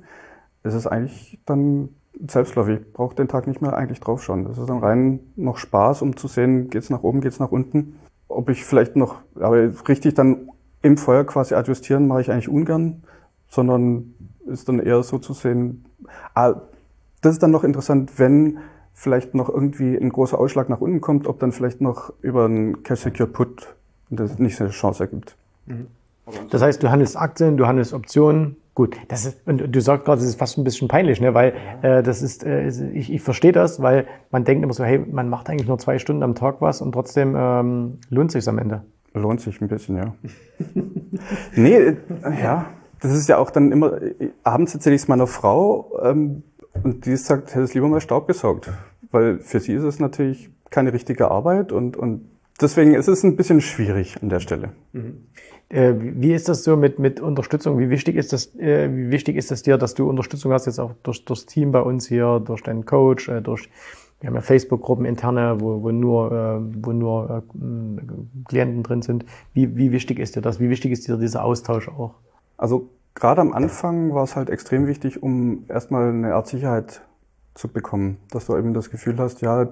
Es 0.62 0.74
ist 0.74 0.86
eigentlich 0.86 1.40
dann 1.46 1.88
Selbstläufer. 2.28 2.70
Ich 2.70 2.92
brauche 2.92 3.16
den 3.16 3.26
Tag 3.26 3.46
nicht 3.46 3.60
mehr 3.60 3.76
eigentlich 3.76 3.98
draufschauen. 3.98 4.44
Das 4.44 4.58
ist 4.58 4.68
dann 4.68 4.78
rein 4.78 5.20
noch 5.34 5.56
Spaß, 5.56 6.02
um 6.02 6.16
zu 6.16 6.28
sehen, 6.28 6.70
geht's 6.70 6.90
nach 6.90 7.02
oben, 7.02 7.20
geht's 7.20 7.40
nach 7.40 7.50
unten. 7.50 7.96
Ob 8.30 8.48
ich 8.48 8.64
vielleicht 8.64 8.96
noch, 8.96 9.16
aber 9.34 9.70
richtig 9.88 10.14
dann 10.14 10.48
im 10.82 10.96
Feuer 10.96 11.24
quasi 11.24 11.54
adjustieren, 11.54 12.06
mache 12.06 12.22
ich 12.22 12.30
eigentlich 12.30 12.48
ungern, 12.48 13.02
sondern 13.48 14.14
ist 14.46 14.68
dann 14.68 14.78
eher 14.78 15.02
so 15.02 15.18
zu 15.18 15.34
sehen. 15.34 15.84
Ah, 16.34 16.54
das 17.20 17.34
ist 17.34 17.42
dann 17.42 17.50
noch 17.50 17.64
interessant, 17.64 18.18
wenn 18.18 18.58
vielleicht 18.94 19.34
noch 19.34 19.48
irgendwie 19.48 19.96
ein 19.96 20.10
großer 20.10 20.38
Ausschlag 20.38 20.68
nach 20.68 20.80
unten 20.80 21.00
kommt, 21.00 21.26
ob 21.26 21.38
dann 21.40 21.52
vielleicht 21.52 21.80
noch 21.80 22.12
über 22.22 22.44
einen 22.44 22.82
Cash 22.82 23.00
Secure 23.00 23.28
Put 23.28 23.74
das 24.10 24.38
nicht 24.38 24.56
so 24.56 24.64
eine 24.64 24.72
Chance 24.72 25.04
ergibt. 25.04 25.36
Das 26.50 26.62
heißt, 26.62 26.82
du 26.82 26.90
handelst 26.90 27.16
Aktien, 27.16 27.56
du 27.56 27.66
handelst 27.66 27.92
Optionen, 27.92 28.56
Gut, 28.74 28.96
das 29.08 29.26
ist, 29.26 29.46
und 29.46 29.74
du 29.74 29.80
sagst 29.80 30.04
gerade, 30.04 30.20
das 30.20 30.28
ist 30.28 30.38
fast 30.38 30.56
ein 30.56 30.64
bisschen 30.64 30.86
peinlich, 30.86 31.20
ne? 31.20 31.34
weil 31.34 31.54
äh, 31.82 32.02
das 32.02 32.22
ist, 32.22 32.44
äh, 32.44 32.68
ich, 32.92 33.12
ich 33.12 33.20
verstehe 33.20 33.52
das, 33.52 33.82
weil 33.82 34.06
man 34.30 34.44
denkt 34.44 34.62
immer 34.62 34.72
so, 34.72 34.84
hey, 34.84 34.98
man 34.98 35.28
macht 35.28 35.50
eigentlich 35.50 35.66
nur 35.66 35.78
zwei 35.78 35.98
Stunden 35.98 36.22
am 36.22 36.36
Tag 36.36 36.60
was 36.60 36.80
und 36.80 36.92
trotzdem 36.92 37.34
ähm, 37.36 37.98
lohnt 38.10 38.30
sich 38.30 38.48
am 38.48 38.58
Ende. 38.58 38.84
Lohnt 39.12 39.40
sich 39.40 39.60
ein 39.60 39.66
bisschen, 39.66 39.96
ja. 39.96 40.14
nee, 41.56 41.74
äh, 41.74 41.96
ja, 42.40 42.66
das 43.00 43.12
ist 43.12 43.28
ja 43.28 43.38
auch 43.38 43.50
dann 43.50 43.72
immer, 43.72 43.98
abends 44.44 44.72
erzähle 44.72 44.94
ich 44.94 45.02
es 45.02 45.08
meiner 45.08 45.26
Frau 45.26 45.90
ähm, 46.02 46.44
und 46.84 47.06
die 47.06 47.16
sagt, 47.16 47.50
hätte 47.50 47.64
es 47.64 47.74
lieber 47.74 47.88
mal 47.88 48.00
Staub 48.00 48.28
gesaugt, 48.28 48.70
weil 49.10 49.40
für 49.40 49.58
sie 49.58 49.72
ist 49.72 49.82
es 49.82 49.98
natürlich 49.98 50.50
keine 50.70 50.92
richtige 50.92 51.30
Arbeit 51.30 51.72
und, 51.72 51.96
und 51.96 52.30
deswegen 52.60 52.94
ist 52.94 53.08
es 53.08 53.24
ein 53.24 53.34
bisschen 53.34 53.60
schwierig 53.60 54.22
an 54.22 54.28
der 54.28 54.38
Stelle. 54.38 54.70
Mhm. 54.92 55.26
Äh, 55.70 55.94
wie 55.96 56.32
ist 56.32 56.48
das 56.48 56.64
so 56.64 56.76
mit, 56.76 56.98
mit 56.98 57.20
Unterstützung? 57.20 57.78
Wie 57.78 57.90
wichtig 57.90 58.16
ist 58.16 58.32
das, 58.32 58.54
äh, 58.56 58.90
wie 58.92 59.10
wichtig 59.10 59.36
ist 59.36 59.52
das 59.52 59.62
dir, 59.62 59.78
dass 59.78 59.94
du 59.94 60.08
Unterstützung 60.08 60.52
hast, 60.52 60.66
jetzt 60.66 60.80
auch 60.80 60.94
durch, 61.04 61.24
durchs 61.24 61.46
Team 61.46 61.70
bei 61.70 61.80
uns 61.80 62.08
hier, 62.08 62.40
durch 62.44 62.62
deinen 62.62 62.84
Coach, 62.84 63.28
äh, 63.28 63.40
durch, 63.40 63.70
wir 64.20 64.26
haben 64.26 64.34
ja 64.34 64.40
Facebook-Gruppen 64.40 65.04
interne, 65.04 65.60
wo, 65.60 65.82
wo 65.82 65.92
nur, 65.92 66.60
wo 66.82 66.92
nur 66.92 67.42
Klienten 68.48 68.82
drin 68.82 69.00
sind. 69.00 69.24
Wie, 69.54 69.76
wie 69.76 69.92
wichtig 69.92 70.18
ist 70.18 70.36
dir 70.36 70.42
das? 70.42 70.60
Wie 70.60 70.68
wichtig 70.68 70.92
ist 70.92 71.08
dir 71.08 71.16
dieser 71.16 71.42
Austausch 71.42 71.88
auch? 71.88 72.16
Also 72.58 72.90
gerade 73.14 73.40
am 73.40 73.54
Anfang 73.54 74.12
war 74.12 74.24
es 74.24 74.36
halt 74.36 74.50
extrem 74.50 74.86
wichtig, 74.86 75.22
um 75.22 75.64
erstmal 75.68 76.10
eine 76.10 76.34
Art 76.34 76.48
Sicherheit 76.48 77.00
zu 77.54 77.68
bekommen, 77.68 78.18
dass 78.30 78.46
du 78.46 78.56
eben 78.56 78.74
das 78.74 78.90
Gefühl 78.90 79.18
hast, 79.18 79.40
ja, 79.40 79.68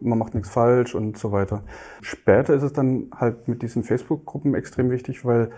man 0.00 0.18
macht 0.18 0.34
nichts 0.34 0.50
falsch 0.50 0.94
und 0.94 1.18
so 1.18 1.32
weiter. 1.32 1.62
Später 2.00 2.54
ist 2.54 2.62
es 2.62 2.72
dann 2.72 3.10
halt 3.14 3.48
mit 3.48 3.62
diesen 3.62 3.82
Facebook-Gruppen 3.82 4.54
extrem 4.54 4.90
wichtig, 4.90 5.24
weil 5.24 5.50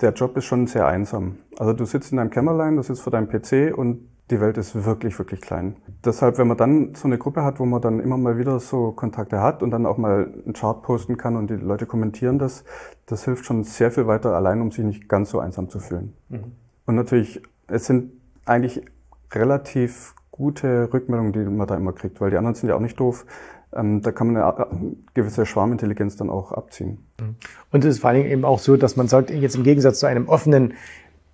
der 0.00 0.12
Job 0.12 0.36
ist 0.36 0.44
schon 0.44 0.66
sehr 0.66 0.86
einsam. 0.86 1.38
Also 1.58 1.72
du 1.72 1.84
sitzt 1.84 2.12
in 2.12 2.18
deinem 2.18 2.30
Kämmerlein, 2.30 2.76
du 2.76 2.82
sitzt 2.82 3.02
vor 3.02 3.10
deinem 3.10 3.28
PC 3.28 3.76
und 3.76 4.08
die 4.30 4.40
Welt 4.40 4.58
ist 4.58 4.84
wirklich, 4.84 5.18
wirklich 5.18 5.40
klein. 5.40 5.76
Deshalb, 6.04 6.38
wenn 6.38 6.48
man 6.48 6.56
dann 6.56 6.94
so 6.94 7.08
eine 7.08 7.16
Gruppe 7.16 7.44
hat, 7.44 7.60
wo 7.60 7.64
man 7.64 7.80
dann 7.80 7.98
immer 7.98 8.18
mal 8.18 8.36
wieder 8.36 8.60
so 8.60 8.92
Kontakte 8.92 9.40
hat 9.40 9.62
und 9.62 9.70
dann 9.70 9.86
auch 9.86 9.96
mal 9.96 10.32
einen 10.44 10.52
Chart 10.52 10.82
posten 10.82 11.16
kann 11.16 11.36
und 11.36 11.48
die 11.48 11.54
Leute 11.54 11.86
kommentieren 11.86 12.38
das, 12.38 12.64
das 13.06 13.24
hilft 13.24 13.46
schon 13.46 13.64
sehr 13.64 13.90
viel 13.90 14.06
weiter 14.06 14.34
allein, 14.34 14.60
um 14.60 14.70
sich 14.70 14.84
nicht 14.84 15.08
ganz 15.08 15.30
so 15.30 15.40
einsam 15.40 15.70
zu 15.70 15.80
fühlen. 15.80 16.14
Mhm. 16.28 16.52
Und 16.84 16.94
natürlich, 16.94 17.42
es 17.68 17.86
sind 17.86 18.12
eigentlich 18.44 18.84
relativ 19.32 20.14
gute 20.38 20.88
Rückmeldungen, 20.92 21.32
die 21.32 21.40
man 21.40 21.66
da 21.66 21.76
immer 21.76 21.92
kriegt, 21.92 22.20
weil 22.20 22.30
die 22.30 22.38
anderen 22.38 22.54
sind 22.54 22.68
ja 22.68 22.76
auch 22.76 22.80
nicht 22.80 22.98
doof. 22.98 23.26
Ähm, 23.74 24.00
da 24.00 24.12
kann 24.12 24.32
man 24.32 24.42
eine 24.42 24.96
gewisse 25.12 25.44
Schwarmintelligenz 25.44 26.16
dann 26.16 26.30
auch 26.30 26.52
abziehen. 26.52 27.06
Mhm. 27.20 27.36
Und 27.70 27.84
es 27.84 27.96
ist 27.96 28.00
vor 28.00 28.10
allen 28.10 28.22
Dingen 28.22 28.30
eben 28.30 28.44
auch 28.44 28.60
so, 28.60 28.76
dass 28.76 28.96
man 28.96 29.08
sagt, 29.08 29.30
jetzt 29.30 29.56
im 29.56 29.64
Gegensatz 29.64 29.98
zu 29.98 30.06
einem 30.06 30.28
offenen, 30.28 30.74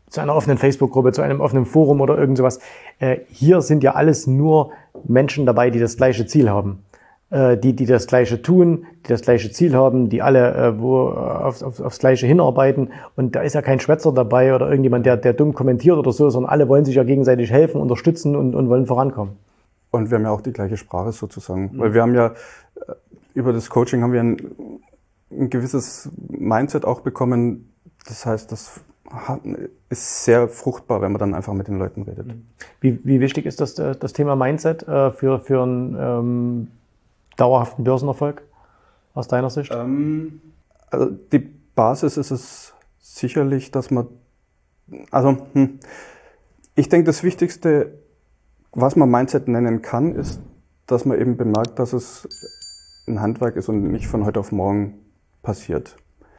zu 0.08 0.20
einer 0.20 0.34
offenen 0.34 0.58
Facebook-Gruppe, 0.58 1.12
zu 1.12 1.22
einem 1.22 1.40
offenen 1.40 1.66
Forum 1.66 2.00
oder 2.00 2.18
irgend 2.18 2.38
sowas, 2.38 2.58
äh, 2.98 3.18
hier 3.28 3.60
sind 3.60 3.84
ja 3.84 3.92
alles 3.92 4.26
nur 4.26 4.72
Menschen 5.06 5.46
dabei, 5.46 5.70
die 5.70 5.78
das 5.78 5.96
gleiche 5.96 6.26
Ziel 6.26 6.50
haben. 6.50 6.82
Äh, 7.34 7.58
die, 7.58 7.74
die 7.74 7.84
das 7.84 8.06
Gleiche 8.06 8.42
tun, 8.42 8.86
die 9.04 9.08
das 9.08 9.22
gleiche 9.22 9.50
Ziel 9.50 9.74
haben, 9.74 10.08
die 10.08 10.22
alle 10.22 10.54
äh, 10.54 10.80
wo, 10.80 11.08
auf, 11.08 11.64
auf, 11.64 11.80
aufs 11.80 11.98
Gleiche 11.98 12.28
hinarbeiten. 12.28 12.92
Und 13.16 13.34
da 13.34 13.42
ist 13.42 13.54
ja 13.54 13.62
kein 13.62 13.80
Schwätzer 13.80 14.12
dabei 14.12 14.54
oder 14.54 14.68
irgendjemand, 14.68 15.04
der, 15.04 15.16
der 15.16 15.32
dumm 15.32 15.52
kommentiert 15.52 15.96
oder 15.96 16.12
so, 16.12 16.30
sondern 16.30 16.52
alle 16.52 16.68
wollen 16.68 16.84
sich 16.84 16.94
ja 16.94 17.02
gegenseitig 17.02 17.50
helfen, 17.50 17.80
unterstützen 17.80 18.36
und, 18.36 18.54
und 18.54 18.68
wollen 18.68 18.86
vorankommen. 18.86 19.34
Und 19.90 20.12
wir 20.12 20.18
haben 20.18 20.22
ja 20.22 20.30
auch 20.30 20.42
die 20.42 20.52
gleiche 20.52 20.76
Sprache 20.76 21.10
sozusagen. 21.10 21.72
Mhm. 21.72 21.78
Weil 21.80 21.94
wir 21.94 22.02
haben 22.02 22.14
ja, 22.14 22.26
äh, 22.28 22.92
über 23.34 23.52
das 23.52 23.68
Coaching 23.68 24.04
haben 24.04 24.12
wir 24.12 24.20
ein, 24.20 24.36
ein 25.32 25.50
gewisses 25.50 26.10
Mindset 26.28 26.84
auch 26.84 27.00
bekommen. 27.00 27.68
Das 28.06 28.26
heißt, 28.26 28.52
das 28.52 28.80
ist 29.88 30.24
sehr 30.24 30.46
fruchtbar, 30.46 31.02
wenn 31.02 31.10
man 31.10 31.18
dann 31.18 31.34
einfach 31.34 31.52
mit 31.52 31.66
den 31.66 31.80
Leuten 31.80 32.02
redet. 32.02 32.28
Mhm. 32.28 32.46
Wie, 32.80 33.00
wie 33.02 33.18
wichtig 33.18 33.44
ist 33.44 33.60
das, 33.60 33.76
äh, 33.80 33.96
das 33.96 34.12
Thema 34.12 34.36
Mindset 34.36 34.86
äh, 34.86 35.10
für, 35.10 35.40
für 35.40 35.64
einen 35.64 35.96
ähm, 35.98 36.68
dauerhaften 37.36 37.84
Börsenerfolg 37.84 38.42
aus 39.14 39.28
deiner 39.28 39.50
Sicht? 39.50 39.72
Ähm, 39.72 40.40
also 40.90 41.10
die 41.10 41.38
Basis 41.38 42.16
ist 42.16 42.30
es 42.30 42.74
sicherlich, 42.98 43.70
dass 43.70 43.90
man, 43.90 44.08
also 45.10 45.36
hm, 45.52 45.78
ich 46.74 46.88
denke, 46.88 47.06
das 47.06 47.22
Wichtigste 47.22 47.98
was 48.74 48.96
man 48.96 49.10
Mindset 49.10 49.48
nennen 49.48 49.82
kann, 49.82 50.14
ist, 50.14 50.40
dass 50.86 51.04
man 51.04 51.18
eben 51.20 51.36
bemerkt, 51.36 51.78
dass 51.78 51.92
es 51.92 52.28
ein 53.06 53.20
Handwerk 53.20 53.56
ist 53.56 53.68
und 53.68 53.90
nicht 53.90 54.08
von 54.08 54.24
heute 54.24 54.40
auf 54.40 54.52
morgen 54.52 55.00
passiert. 55.42 55.96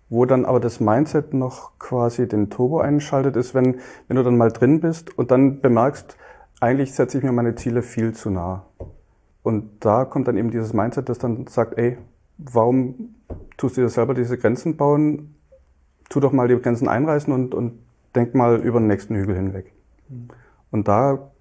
Wo 0.10 0.26
dann 0.26 0.46
aber 0.46 0.60
das 0.60 0.80
Mindset 0.80 1.34
noch 1.34 1.80
quasi 1.80 2.28
den 2.28 2.50
Turbo 2.50 2.80
einschaltet, 2.80 3.36
ist, 3.38 3.56
wenn, 3.56 3.80
wenn 4.08 4.18
du 4.18 4.24
dann 4.24 4.38
mal 4.38 4.52
drin 4.52 4.82
bist 4.82 5.18
und 5.18 5.32
dann 5.32 5.62
bemerkst, 5.62 6.18
eigentlich 6.60 6.94
setze 6.94 7.18
ich 7.18 7.24
mir 7.24 7.32
meine 7.32 7.56
Ziele 7.56 7.82
viel 7.82 8.14
zu 8.14 8.30
nah. 8.30 8.66
Und 9.46 9.70
da 9.80 10.06
kommt 10.06 10.28
dann 10.28 10.38
eben 10.38 10.52
dieses 10.52 10.74
Mindset, 10.74 11.08
das 11.08 11.20
dann 11.20 11.48
sagt, 11.48 11.78
ey, 11.78 11.98
warum 12.38 13.16
tust 13.58 13.78
du 13.78 13.82
dir 13.82 13.90
selber 13.90 14.14
diese 14.14 14.38
Grenzen 14.38 14.76
bauen? 14.76 15.36
Tu 16.10 16.20
doch 16.20 16.32
mal 16.32 16.48
die 16.48 16.60
Grenzen 16.60 16.88
einreißen 16.88 17.32
und, 17.32 17.54
und 17.54 17.80
denk 18.16 18.36
mal 18.36 18.58
über 18.58 18.80
den 18.80 18.88
nächsten 18.88 19.16
Hügel 19.16 19.36
hinweg. 19.36 19.72
Mhm. 20.10 20.28
Und 20.72 20.88
da 20.88 21.32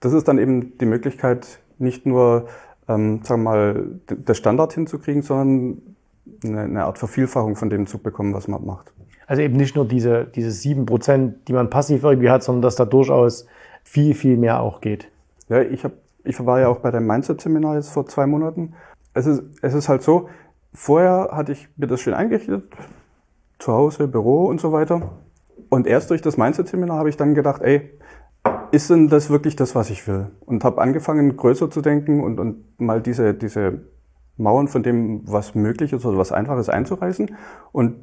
das 0.00 0.12
ist 0.12 0.28
dann 0.28 0.38
eben 0.38 0.78
die 0.78 0.86
Möglichkeit, 0.86 1.60
nicht 1.78 2.06
nur, 2.06 2.46
ähm, 2.88 3.20
sagen 3.22 3.42
wir 3.42 3.50
mal, 3.50 3.86
das 4.06 4.36
Standard 4.36 4.72
hinzukriegen, 4.72 5.22
sondern 5.22 5.82
eine, 6.44 6.60
eine 6.60 6.84
Art 6.84 6.98
Vervielfachung 6.98 7.56
von 7.56 7.70
dem 7.70 7.86
zu 7.86 7.98
bekommen, 7.98 8.34
was 8.34 8.48
man 8.48 8.64
macht. 8.64 8.92
Also 9.26 9.42
eben 9.42 9.56
nicht 9.56 9.74
nur 9.74 9.86
diese, 9.86 10.24
diese 10.24 10.52
sieben 10.52 10.86
Prozent, 10.86 11.48
die 11.48 11.52
man 11.52 11.70
passiv 11.70 12.04
irgendwie 12.04 12.30
hat, 12.30 12.44
sondern 12.44 12.62
dass 12.62 12.76
da 12.76 12.84
durchaus 12.84 13.46
viel, 13.82 14.14
viel 14.14 14.36
mehr 14.36 14.60
auch 14.60 14.80
geht. 14.80 15.08
Ja, 15.48 15.60
ich, 15.62 15.84
hab, 15.84 15.92
ich 16.26 16.44
war 16.44 16.60
ja 16.60 16.68
auch 16.68 16.78
bei 16.78 16.90
dem 16.90 17.06
Mindset-Seminar 17.06 17.76
jetzt 17.76 17.90
vor 17.90 18.06
zwei 18.06 18.26
Monaten. 18.26 18.74
Es 19.14 19.26
ist, 19.26 19.42
es 19.62 19.74
ist 19.74 19.88
halt 19.88 20.02
so, 20.02 20.28
vorher 20.72 21.30
hatte 21.32 21.52
ich 21.52 21.68
mir 21.76 21.86
das 21.86 22.00
schön 22.00 22.14
eingerichtet, 22.14 22.64
zu 23.58 23.72
Hause, 23.72 24.08
Büro 24.08 24.44
und 24.46 24.60
so 24.60 24.72
weiter. 24.72 25.20
Und 25.68 25.86
erst 25.86 26.10
durch 26.10 26.22
das 26.22 26.36
Mindset-Seminar 26.36 26.98
habe 26.98 27.08
ich 27.08 27.16
dann 27.16 27.34
gedacht, 27.34 27.62
ey, 27.62 27.90
ist 28.70 28.90
denn 28.90 29.08
das 29.08 29.30
wirklich 29.30 29.56
das, 29.56 29.74
was 29.74 29.90
ich 29.90 30.06
will? 30.06 30.30
Und 30.40 30.64
habe 30.64 30.80
angefangen, 30.80 31.36
größer 31.36 31.70
zu 31.70 31.80
denken 31.80 32.22
und, 32.22 32.38
und 32.38 32.80
mal 32.80 33.00
diese, 33.00 33.34
diese 33.34 33.80
Mauern 34.36 34.68
von 34.68 34.82
dem, 34.82 35.22
was 35.24 35.54
möglich 35.54 35.92
ist 35.92 36.04
oder 36.04 36.18
was 36.18 36.32
einfach 36.32 36.58
ist, 36.58 36.68
einzureißen. 36.68 37.36
Und 37.72 37.96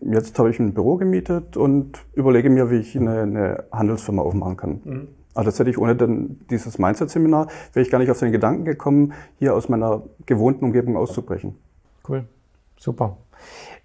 jetzt 0.00 0.38
habe 0.38 0.50
ich 0.50 0.58
ein 0.58 0.74
Büro 0.74 0.96
gemietet 0.96 1.56
und 1.56 2.06
überlege 2.12 2.50
mir, 2.50 2.70
wie 2.70 2.76
ich 2.76 2.96
eine, 2.96 3.22
eine 3.22 3.64
Handelsfirma 3.72 4.22
aufmachen 4.22 4.56
kann. 4.56 4.80
Mhm. 4.84 5.08
Also 5.34 5.50
das 5.50 5.58
hätte 5.58 5.70
ich 5.70 5.78
ohne 5.78 5.94
denn 5.94 6.40
dieses 6.50 6.78
Mindset-Seminar, 6.78 7.48
wäre 7.72 7.84
ich 7.84 7.90
gar 7.90 7.98
nicht 7.98 8.10
auf 8.10 8.18
den 8.18 8.32
Gedanken 8.32 8.64
gekommen, 8.64 9.12
hier 9.38 9.54
aus 9.54 9.68
meiner 9.68 10.02
gewohnten 10.26 10.64
Umgebung 10.64 10.96
auszubrechen. 10.96 11.56
Cool, 12.08 12.24
super. 12.76 13.16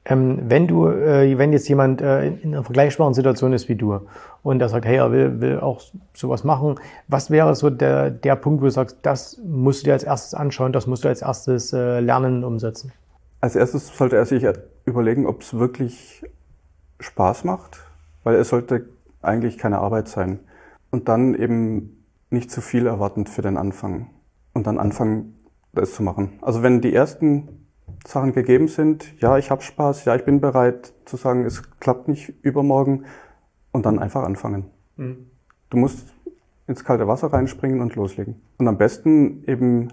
Ähm, 0.06 0.40
wenn 0.50 0.68
du, 0.68 0.88
äh, 0.88 1.38
wenn 1.38 1.54
jetzt 1.54 1.70
jemand 1.70 2.02
äh, 2.02 2.28
in 2.28 2.54
einer 2.54 2.64
vergleichbaren 2.64 3.14
Situation 3.14 3.54
ist 3.54 3.70
wie 3.70 3.76
du 3.76 4.00
und 4.42 4.60
der 4.60 4.68
sagt, 4.68 4.86
hey, 4.86 4.98
er 4.98 5.12
will, 5.14 5.40
will 5.40 5.60
auch 5.62 5.82
sowas 6.14 6.44
machen, 6.44 6.76
was 7.08 7.32
wäre 7.32 7.56
so 7.56 7.70
der, 7.70 8.10
der 8.10 8.36
Punkt, 8.36 8.62
wo 8.62 8.66
du 8.66 8.72
sagst, 8.72 8.98
das 9.04 9.40
musst 9.46 9.82
du 9.82 9.86
dir 9.86 9.94
als 9.94 10.04
erstes 10.04 10.34
anschauen, 10.34 10.74
das 10.74 10.88
musst 10.88 11.06
du 11.06 11.08
als 11.08 11.22
erstes 11.22 11.72
äh, 11.72 12.02
lernen, 12.02 12.44
umsetzen? 12.44 12.92
Als 13.40 13.56
erstes 13.56 13.96
sollte 13.96 14.18
er 14.18 14.26
sich 14.26 14.46
überlegen, 14.86 15.26
ob 15.26 15.42
es 15.42 15.54
wirklich 15.54 16.26
Spaß 17.00 17.46
macht, 17.46 17.80
weil 18.24 18.36
es 18.36 18.50
sollte 18.50 18.86
eigentlich 19.22 19.58
keine 19.58 19.80
Arbeit 19.80 20.10
sein. 20.10 20.40
Und 20.94 21.10
dann 21.10 21.34
eben 21.34 22.06
nicht 22.30 22.52
zu 22.52 22.62
viel 22.62 22.86
erwartend 22.86 23.28
für 23.28 23.42
den 23.42 23.58
Anfang. 23.58 24.12
Und 24.54 24.68
dann 24.68 24.78
anfangen, 24.78 25.44
das 25.72 25.96
zu 25.96 26.04
machen. 26.04 26.38
Also 26.44 26.62
wenn 26.62 26.82
die 26.82 26.94
ersten 26.94 27.66
Sachen 28.06 28.32
gegeben 28.32 28.68
sind, 28.68 29.20
ja, 29.20 29.40
ich 29.40 29.50
habe 29.50 29.64
Spaß, 29.64 30.06
ja, 30.06 30.16
ich 30.16 30.24
bin 30.24 30.40
bereit 30.40 30.94
zu 31.06 31.18
sagen, 31.18 31.46
es 31.46 31.64
klappt 31.80 32.10
nicht 32.10 32.30
übermorgen 32.44 33.06
und 33.72 33.88
dann 33.88 33.98
einfach 33.98 34.22
anfangen. 34.22 34.70
Mhm. 34.96 35.32
Du 35.72 35.78
musst 35.78 36.14
ins 36.68 36.84
kalte 36.84 37.08
Wasser 37.08 37.34
reinspringen 37.34 37.82
und 37.82 37.96
loslegen. 37.96 38.44
Und 38.60 38.68
am 38.68 38.78
besten 38.78 39.44
eben 39.46 39.88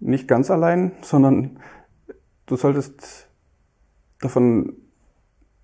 nicht 0.00 0.26
ganz 0.26 0.50
allein, 0.50 0.90
sondern 1.02 1.60
du 2.46 2.56
solltest 2.56 3.28
davon 4.20 4.72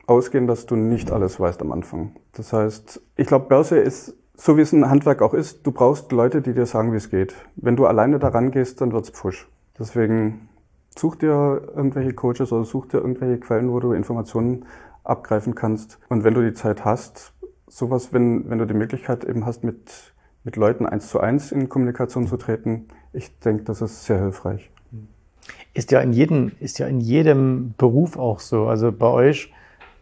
ausgehen, 0.07 0.47
dass 0.47 0.67
du 0.67 0.77
nicht 0.77 1.11
alles 1.11 1.41
weißt 1.41 1.61
am 1.63 1.73
Anfang. 1.73 2.15
Das 2.31 2.53
heißt, 2.53 3.03
ich 3.17 3.27
glaube, 3.27 3.49
Börse 3.49 3.79
ist, 3.79 4.22
so 4.35 4.57
wie 4.57 4.63
es 4.63 4.73
ein 4.73 4.89
Handwerk 4.89 5.23
auch 5.23 5.35
ist, 5.35 5.67
du 5.67 5.73
brauchst 5.73 6.13
Leute, 6.13 6.43
die 6.43 6.55
dir 6.55 6.67
sagen, 6.67 6.93
wie 6.93 6.97
es 6.97 7.11
geht. 7.11 7.35
Wenn 7.57 7.77
du 7.77 7.87
alleine 7.87 8.19
daran 8.19 8.51
gehst, 8.51 8.81
dann 8.81 8.93
wird's 8.93 9.11
pfusch. 9.11 9.49
Deswegen 9.79 10.49
Such 10.99 11.17
dir 11.17 11.63
irgendwelche 11.75 12.13
Coaches 12.13 12.53
oder 12.53 12.65
such 12.65 12.87
dir 12.87 12.99
irgendwelche 12.99 13.39
Quellen, 13.39 13.73
wo 13.73 13.81
du 13.81 13.93
Informationen 13.93 14.67
abgreifen 15.05 15.55
kannst. 15.55 15.99
Und 16.09 16.23
wenn 16.23 16.35
du 16.35 16.43
die 16.43 16.53
Zeit 16.53 16.85
hast, 16.85 17.33
sowas, 17.67 18.13
wenn, 18.13 18.49
wenn 18.51 18.59
du 18.59 18.67
die 18.67 18.75
Möglichkeit 18.75 19.25
eben 19.25 19.47
hast, 19.47 19.65
mit, 19.65 20.13
mit 20.45 20.57
Leuten 20.57 20.85
eins 20.85 21.09
zu 21.09 21.19
eins 21.19 21.51
in 21.51 21.69
Kommunikation 21.69 22.27
zu 22.27 22.37
treten, 22.37 22.89
ich 23.13 23.39
denke, 23.39 23.65
das 23.65 23.81
ist 23.81 24.05
sehr 24.05 24.19
hilfreich. 24.19 24.71
Ist 25.75 25.91
ja 25.91 26.01
in 26.01 26.13
jedem, 26.13 26.53
ist 26.61 26.79
ja 26.79 26.87
in 26.87 27.01
jedem 27.01 27.75
Beruf 27.79 28.19
auch 28.19 28.41
so. 28.41 28.67
Also 28.67 28.93
bei 28.93 29.09
euch, 29.09 29.53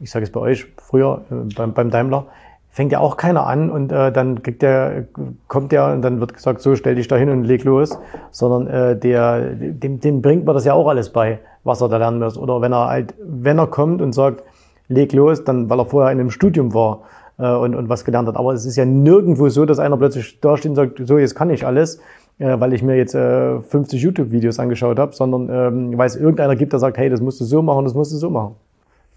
ich 0.00 0.10
sage 0.10 0.24
es 0.24 0.32
bei 0.32 0.40
euch 0.40 0.66
früher 0.76 1.24
äh, 1.30 1.54
beim, 1.54 1.72
beim 1.72 1.90
Daimler, 1.90 2.26
fängt 2.70 2.92
ja 2.92 3.00
auch 3.00 3.16
keiner 3.16 3.46
an 3.46 3.68
und 3.68 3.90
äh, 3.90 4.12
dann 4.12 4.42
kriegt 4.42 4.62
der, 4.62 5.04
kommt 5.48 5.72
der 5.72 5.92
und 5.92 6.02
dann 6.02 6.20
wird 6.20 6.34
gesagt, 6.34 6.60
so 6.60 6.76
stell 6.76 6.94
dich 6.94 7.08
da 7.08 7.16
hin 7.16 7.28
und 7.28 7.44
leg 7.44 7.64
los, 7.64 7.98
sondern 8.30 8.66
äh, 8.68 8.96
der, 8.96 9.40
dem, 9.54 10.00
dem 10.00 10.22
bringt 10.22 10.44
man 10.44 10.54
das 10.54 10.64
ja 10.64 10.74
auch 10.74 10.86
alles 10.86 11.10
bei, 11.10 11.40
was 11.64 11.80
er 11.80 11.88
da 11.88 11.96
lernen 11.96 12.20
muss. 12.20 12.38
Oder 12.38 12.60
wenn 12.60 12.72
er 12.72 12.88
halt, 12.88 13.14
wenn 13.20 13.58
er 13.58 13.66
kommt 13.66 14.00
und 14.00 14.12
sagt, 14.12 14.44
leg 14.88 15.12
los, 15.12 15.44
dann 15.44 15.68
weil 15.68 15.80
er 15.80 15.86
vorher 15.86 16.12
in 16.12 16.20
einem 16.20 16.30
Studium 16.30 16.72
war 16.72 17.00
äh, 17.38 17.52
und, 17.52 17.74
und 17.74 17.88
was 17.88 18.04
gelernt 18.04 18.28
hat. 18.28 18.36
Aber 18.36 18.52
es 18.52 18.64
ist 18.64 18.76
ja 18.76 18.84
nirgendwo 18.84 19.48
so, 19.48 19.66
dass 19.66 19.80
einer 19.80 19.96
plötzlich 19.96 20.38
da 20.40 20.56
steht 20.56 20.70
und 20.70 20.76
sagt, 20.76 21.00
so 21.04 21.18
jetzt 21.18 21.34
kann 21.34 21.50
ich 21.50 21.66
alles, 21.66 22.00
äh, 22.38 22.60
weil 22.60 22.72
ich 22.72 22.84
mir 22.84 22.96
jetzt 22.96 23.16
äh, 23.16 23.60
50 23.60 24.00
YouTube-Videos 24.00 24.60
angeschaut 24.60 25.00
habe, 25.00 25.12
sondern 25.12 25.48
ähm, 25.50 25.98
weil 25.98 26.06
es 26.06 26.14
irgendeiner 26.14 26.54
gibt, 26.54 26.72
der 26.72 26.78
sagt, 26.78 26.98
hey, 26.98 27.10
das 27.10 27.20
musst 27.20 27.40
du 27.40 27.44
so 27.44 27.62
machen, 27.62 27.84
das 27.84 27.94
musst 27.94 28.12
du 28.12 28.16
so 28.16 28.30
machen. 28.30 28.54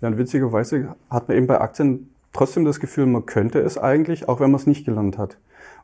Ja, 0.01 0.07
und 0.07 0.17
witzigerweise 0.17 0.95
hat 1.09 1.27
man 1.27 1.37
eben 1.37 1.47
bei 1.47 1.61
Aktien 1.61 2.09
trotzdem 2.33 2.65
das 2.65 2.79
Gefühl, 2.79 3.05
man 3.05 3.25
könnte 3.25 3.59
es 3.59 3.77
eigentlich, 3.77 4.27
auch 4.27 4.39
wenn 4.39 4.51
man 4.51 4.59
es 4.59 4.67
nicht 4.67 4.85
gelernt 4.85 5.17
hat. 5.17 5.37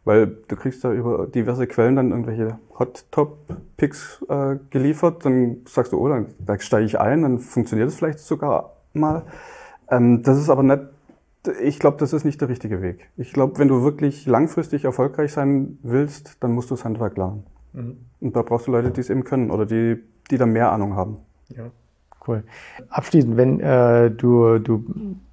Weil 0.05 0.27
du 0.47 0.55
kriegst 0.55 0.83
da 0.83 0.91
über 0.93 1.27
diverse 1.27 1.67
Quellen 1.67 1.95
dann 1.95 2.11
irgendwelche 2.11 2.57
Hot-Top-Picks 2.77 4.25
äh, 4.29 4.55
geliefert, 4.69 5.25
dann 5.25 5.57
sagst 5.65 5.93
du, 5.93 5.99
oh, 5.99 6.07
dann, 6.07 6.27
da 6.39 6.59
steige 6.59 6.85
ich 6.85 6.99
ein, 6.99 7.21
dann 7.21 7.39
funktioniert 7.39 7.89
es 7.89 7.95
vielleicht 7.95 8.19
sogar 8.19 8.77
mal. 8.93 9.23
Ähm, 9.89 10.23
das 10.23 10.39
ist 10.39 10.49
aber 10.49 10.63
nicht, 10.63 10.81
ich 11.61 11.79
glaube, 11.79 11.97
das 11.97 12.13
ist 12.13 12.25
nicht 12.25 12.41
der 12.41 12.49
richtige 12.49 12.81
Weg. 12.81 13.09
Ich 13.17 13.33
glaube, 13.33 13.59
wenn 13.59 13.67
du 13.67 13.83
wirklich 13.83 14.25
langfristig 14.25 14.85
erfolgreich 14.85 15.33
sein 15.33 15.79
willst, 15.83 16.37
dann 16.41 16.53
musst 16.53 16.71
du 16.71 16.75
das 16.75 16.85
Handwerk 16.85 17.17
lernen. 17.17 17.43
Mhm. 17.73 17.97
Und 18.21 18.35
da 18.35 18.41
brauchst 18.41 18.67
du 18.67 18.71
Leute, 18.71 18.91
die 18.91 19.01
es 19.01 19.09
eben 19.09 19.23
können 19.23 19.51
oder 19.51 19.65
die, 19.65 20.01
die 20.31 20.37
da 20.37 20.45
mehr 20.45 20.71
Ahnung 20.71 20.95
haben. 20.95 21.17
Ja. 21.49 21.71
Cool. 22.29 22.43
Abschließend, 22.89 23.37
wenn 23.37 23.59
äh, 23.59 24.11
du, 24.11 24.59
du 24.59 24.85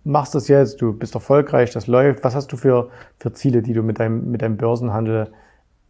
machst 0.05 0.35
das 0.35 0.49
jetzt, 0.49 0.81
du 0.81 0.95
bist 0.95 1.15
erfolgreich, 1.15 1.71
das 1.71 1.87
läuft, 1.87 2.25
was 2.25 2.35
hast 2.35 2.51
du 2.53 2.57
für, 2.57 2.89
für 3.19 3.35
Ziele, 3.35 3.61
die 3.61 3.75
du 3.75 3.83
mit 3.83 4.01
deinem, 4.01 4.31
mit 4.31 4.41
deinem 4.41 4.57
Börsenhandel 4.57 5.31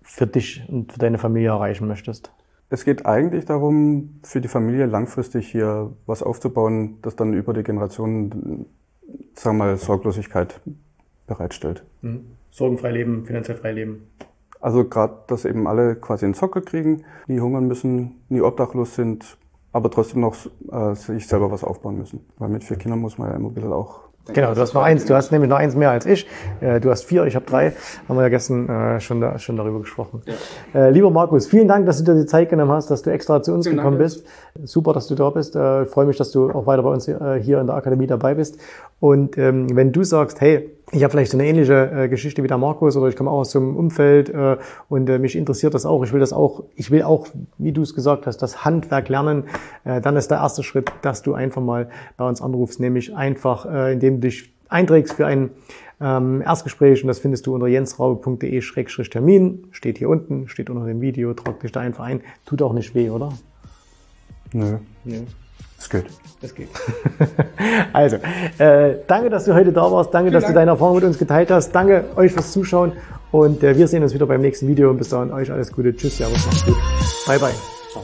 für 0.03 0.27
dich 0.27 0.65
und 0.69 0.93
für 0.93 0.99
deine 0.99 1.19
Familie 1.19 1.51
erreichen 1.51 1.87
möchtest? 1.87 2.33
Es 2.71 2.85
geht 2.85 3.07
eigentlich 3.07 3.45
darum, 3.45 4.19
für 4.25 4.41
die 4.41 4.49
Familie 4.49 4.87
langfristig 4.87 5.47
hier 5.49 5.93
was 6.07 6.25
aufzubauen, 6.25 6.99
das 7.03 7.15
dann 7.15 7.35
über 7.35 7.55
die 7.55 7.63
Generationen, 7.63 8.67
sagen 9.35 9.59
wir 9.59 9.65
mal, 9.65 9.77
Sorglosigkeit 9.77 10.61
bereitstellt. 11.29 11.85
Mhm. 12.03 12.25
Sorgenfrei 12.51 12.91
leben, 12.91 13.27
finanziell 13.27 13.59
frei 13.59 13.71
leben. 13.71 14.09
Also 14.61 14.85
gerade, 14.89 15.19
dass 15.29 15.45
eben 15.45 15.69
alle 15.69 15.95
quasi 15.95 16.25
einen 16.25 16.35
Sockel 16.35 16.63
kriegen, 16.63 17.05
nie 17.29 17.39
hungern 17.39 17.69
müssen, 17.69 18.17
nie 18.29 18.41
obdachlos 18.41 18.97
sind, 18.97 19.37
aber 19.77 19.91
trotzdem 19.91 20.23
noch 20.23 20.35
äh, 20.73 20.95
sich 20.95 21.29
selber 21.29 21.51
was 21.51 21.63
aufbauen 21.63 21.99
müssen. 21.99 22.21
Weil 22.39 22.49
mit 22.49 22.65
vier 22.65 22.79
Kindern 22.79 23.01
muss 23.01 23.19
man 23.19 23.29
ja 23.31 23.37
immer 23.37 23.49
ein 23.49 23.55
bisschen 23.55 23.73
auch 23.73 24.07
Genau, 24.33 24.55
du 24.55 24.61
hast 24.61 24.75
noch 24.75 24.83
eins, 24.83 25.05
du 25.05 25.15
hast 25.15 25.31
nämlich 25.31 25.49
noch 25.49 25.57
eins 25.57 25.77
mehr 25.77 25.91
als 25.91 26.05
ich. 26.05 26.27
Äh, 26.61 26.81
du 26.81 26.91
hast 26.91 27.05
vier, 27.05 27.27
ich 27.27 27.37
habe 27.37 27.47
drei. 27.47 27.75
Haben 28.09 28.17
wir 28.17 28.23
ja 28.23 28.29
gestern 28.29 28.69
äh, 28.69 29.01
schon, 29.01 29.21
da, 29.21 29.39
schon 29.39 29.57
darüber 29.57 29.79
gesprochen. 29.79 30.23
Ja. 30.27 30.87
Äh, 30.87 30.91
lieber 30.91 31.13
Markus, 31.13 31.47
vielen 31.47 31.69
Dank, 31.69 31.87
dass 31.87 32.03
du 32.03 32.13
dir 32.13 32.21
die 32.21 32.27
Zeit 32.27 32.49
genommen 32.49 32.73
hast, 32.73 32.91
dass 32.91 33.03
du 33.03 33.11
extra 33.11 33.41
zu 33.41 33.53
uns 33.53 33.67
vielen 33.67 33.77
gekommen 33.77 33.99
Dank. 33.99 34.05
bist. 34.05 34.27
Super, 34.65 34.93
dass 34.95 35.07
du 35.07 35.15
da 35.15 35.31
bist. 35.31 35.55
Ich 35.55 35.91
freue 35.91 36.07
mich, 36.07 36.17
dass 36.17 36.33
du 36.33 36.51
auch 36.51 36.67
weiter 36.67 36.83
bei 36.83 36.91
uns 36.91 37.05
hier 37.05 37.61
in 37.61 37.67
der 37.67 37.77
Akademie 37.77 38.09
dabei 38.09 38.35
bist. 38.35 38.59
Und 38.99 39.39
ähm, 39.39 39.77
wenn 39.77 39.93
du 39.93 40.03
sagst, 40.03 40.41
hey, 40.41 40.77
ich 40.93 41.03
habe 41.03 41.11
vielleicht 41.11 41.33
so 41.33 41.39
eine 41.39 41.49
ähnliche 41.49 41.91
äh, 41.91 42.09
Geschichte 42.09 42.45
wie 42.45 42.47
der 42.47 42.59
Markus 42.59 42.97
oder 42.97 43.09
ich 43.09 43.17
komme 43.17 43.29
auch 43.31 43.41
aus 43.41 43.51
so 43.51 43.59
einem 43.59 43.77
Umfeld 43.77 44.31
äh, 44.31 44.57
und 44.89 45.09
äh, 45.09 45.19
mich 45.19 45.35
interessiert 45.35 45.75
das 45.75 45.85
auch. 45.85 46.05
Ich 46.05 46.13
will 46.13 46.21
das 46.21 46.33
auch, 46.33 46.63
ich 46.77 46.93
will 46.93 47.03
auch, 47.03 47.27
wie 47.59 47.73
du 47.73 47.83
es 47.83 47.93
gesagt 47.95 48.27
hast, 48.27 48.37
das 48.39 48.65
Handwerk 48.65 49.09
lernen. 49.09 49.45
Äh, 49.85 50.01
dann 50.01 50.17
ist 50.17 50.31
der 50.31 50.39
erste 50.39 50.63
Schritt, 50.63 50.93
dass 51.03 51.23
du 51.23 51.35
einfach 51.35 51.61
mal 51.61 51.91
bei 52.17 52.29
uns 52.29 52.41
anrufst, 52.41 52.79
nämlich 52.79 53.17
einfach, 53.17 53.67
äh, 53.67 53.95
indem 53.95 54.21
du 54.21 54.29
dich 54.29 54.55
einträgst 54.69 55.15
für 55.15 55.27
ein 55.27 55.51
ähm, 56.01 56.43
Erstgespräch 56.43 57.03
und 57.03 57.09
das 57.09 57.19
findest 57.19 57.47
du 57.47 57.55
unter 57.55 57.67
jensraube.de-termin. 57.67 59.69
Steht 59.73 59.99
hier 59.99 60.09
unten, 60.09 60.49
steht 60.49 60.71
unter 60.71 60.87
dem 60.87 61.01
Video, 61.01 61.35
trag 61.35 61.59
dich 61.61 61.73
da 61.73 61.81
einfach 61.81 62.05
ein. 62.05 62.21
Tut 62.45 62.63
auch 62.63 62.73
nicht 62.73 62.95
weh, 62.95 63.11
oder? 63.11 63.33
Nö. 64.53 64.79
Nö. 65.05 65.23
Es 65.87 65.91
geht. 65.91 66.07
Es 66.43 66.53
geht. 66.53 66.69
also, 67.93 68.17
äh, 68.59 68.97
danke, 69.07 69.31
dass 69.31 69.45
du 69.45 69.55
heute 69.55 69.73
da 69.73 69.89
warst. 69.93 70.13
Danke, 70.13 70.31
Vielen 70.31 70.33
dass 70.33 70.43
Dank. 70.43 70.55
du 70.55 70.59
deine 70.59 70.71
Erfahrung 70.73 70.97
mit 70.97 71.05
uns 71.05 71.17
geteilt 71.17 71.49
hast. 71.53 71.71
Danke 71.71 72.07
euch 72.17 72.33
fürs 72.33 72.51
Zuschauen. 72.51 72.93
Und 73.31 73.63
äh, 73.63 73.77
wir 73.77 73.87
sehen 73.87 74.03
uns 74.03 74.13
wieder 74.13 74.27
beim 74.27 74.41
nächsten 74.41 74.67
Video. 74.67 74.91
Und 74.91 74.97
bis 74.97 75.11
dahin 75.11 75.33
euch 75.33 75.53
alles 75.53 75.71
Gute. 75.71 75.95
Tschüss, 75.95 76.17
Servus, 76.17 76.45
macht's 76.45 76.65
gut. 76.65 76.77
Bye, 77.27 77.39
bye. 77.39 77.53
Ciao. 77.93 78.03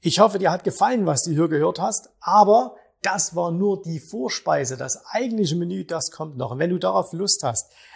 Ich 0.00 0.18
hoffe, 0.18 0.40
dir 0.40 0.50
hat 0.50 0.64
gefallen, 0.64 1.06
was 1.06 1.22
du 1.22 1.30
hier 1.30 1.46
gehört 1.46 1.80
hast. 1.80 2.10
Aber 2.20 2.74
das 3.02 3.36
war 3.36 3.52
nur 3.52 3.80
die 3.80 4.00
Vorspeise. 4.00 4.76
Das 4.76 5.04
eigentliche 5.06 5.54
Menü, 5.54 5.84
das 5.84 6.10
kommt 6.10 6.36
noch. 6.36 6.50
Und 6.50 6.58
wenn 6.58 6.70
du 6.70 6.78
darauf 6.78 7.12
Lust 7.12 7.44
hast, 7.44 7.70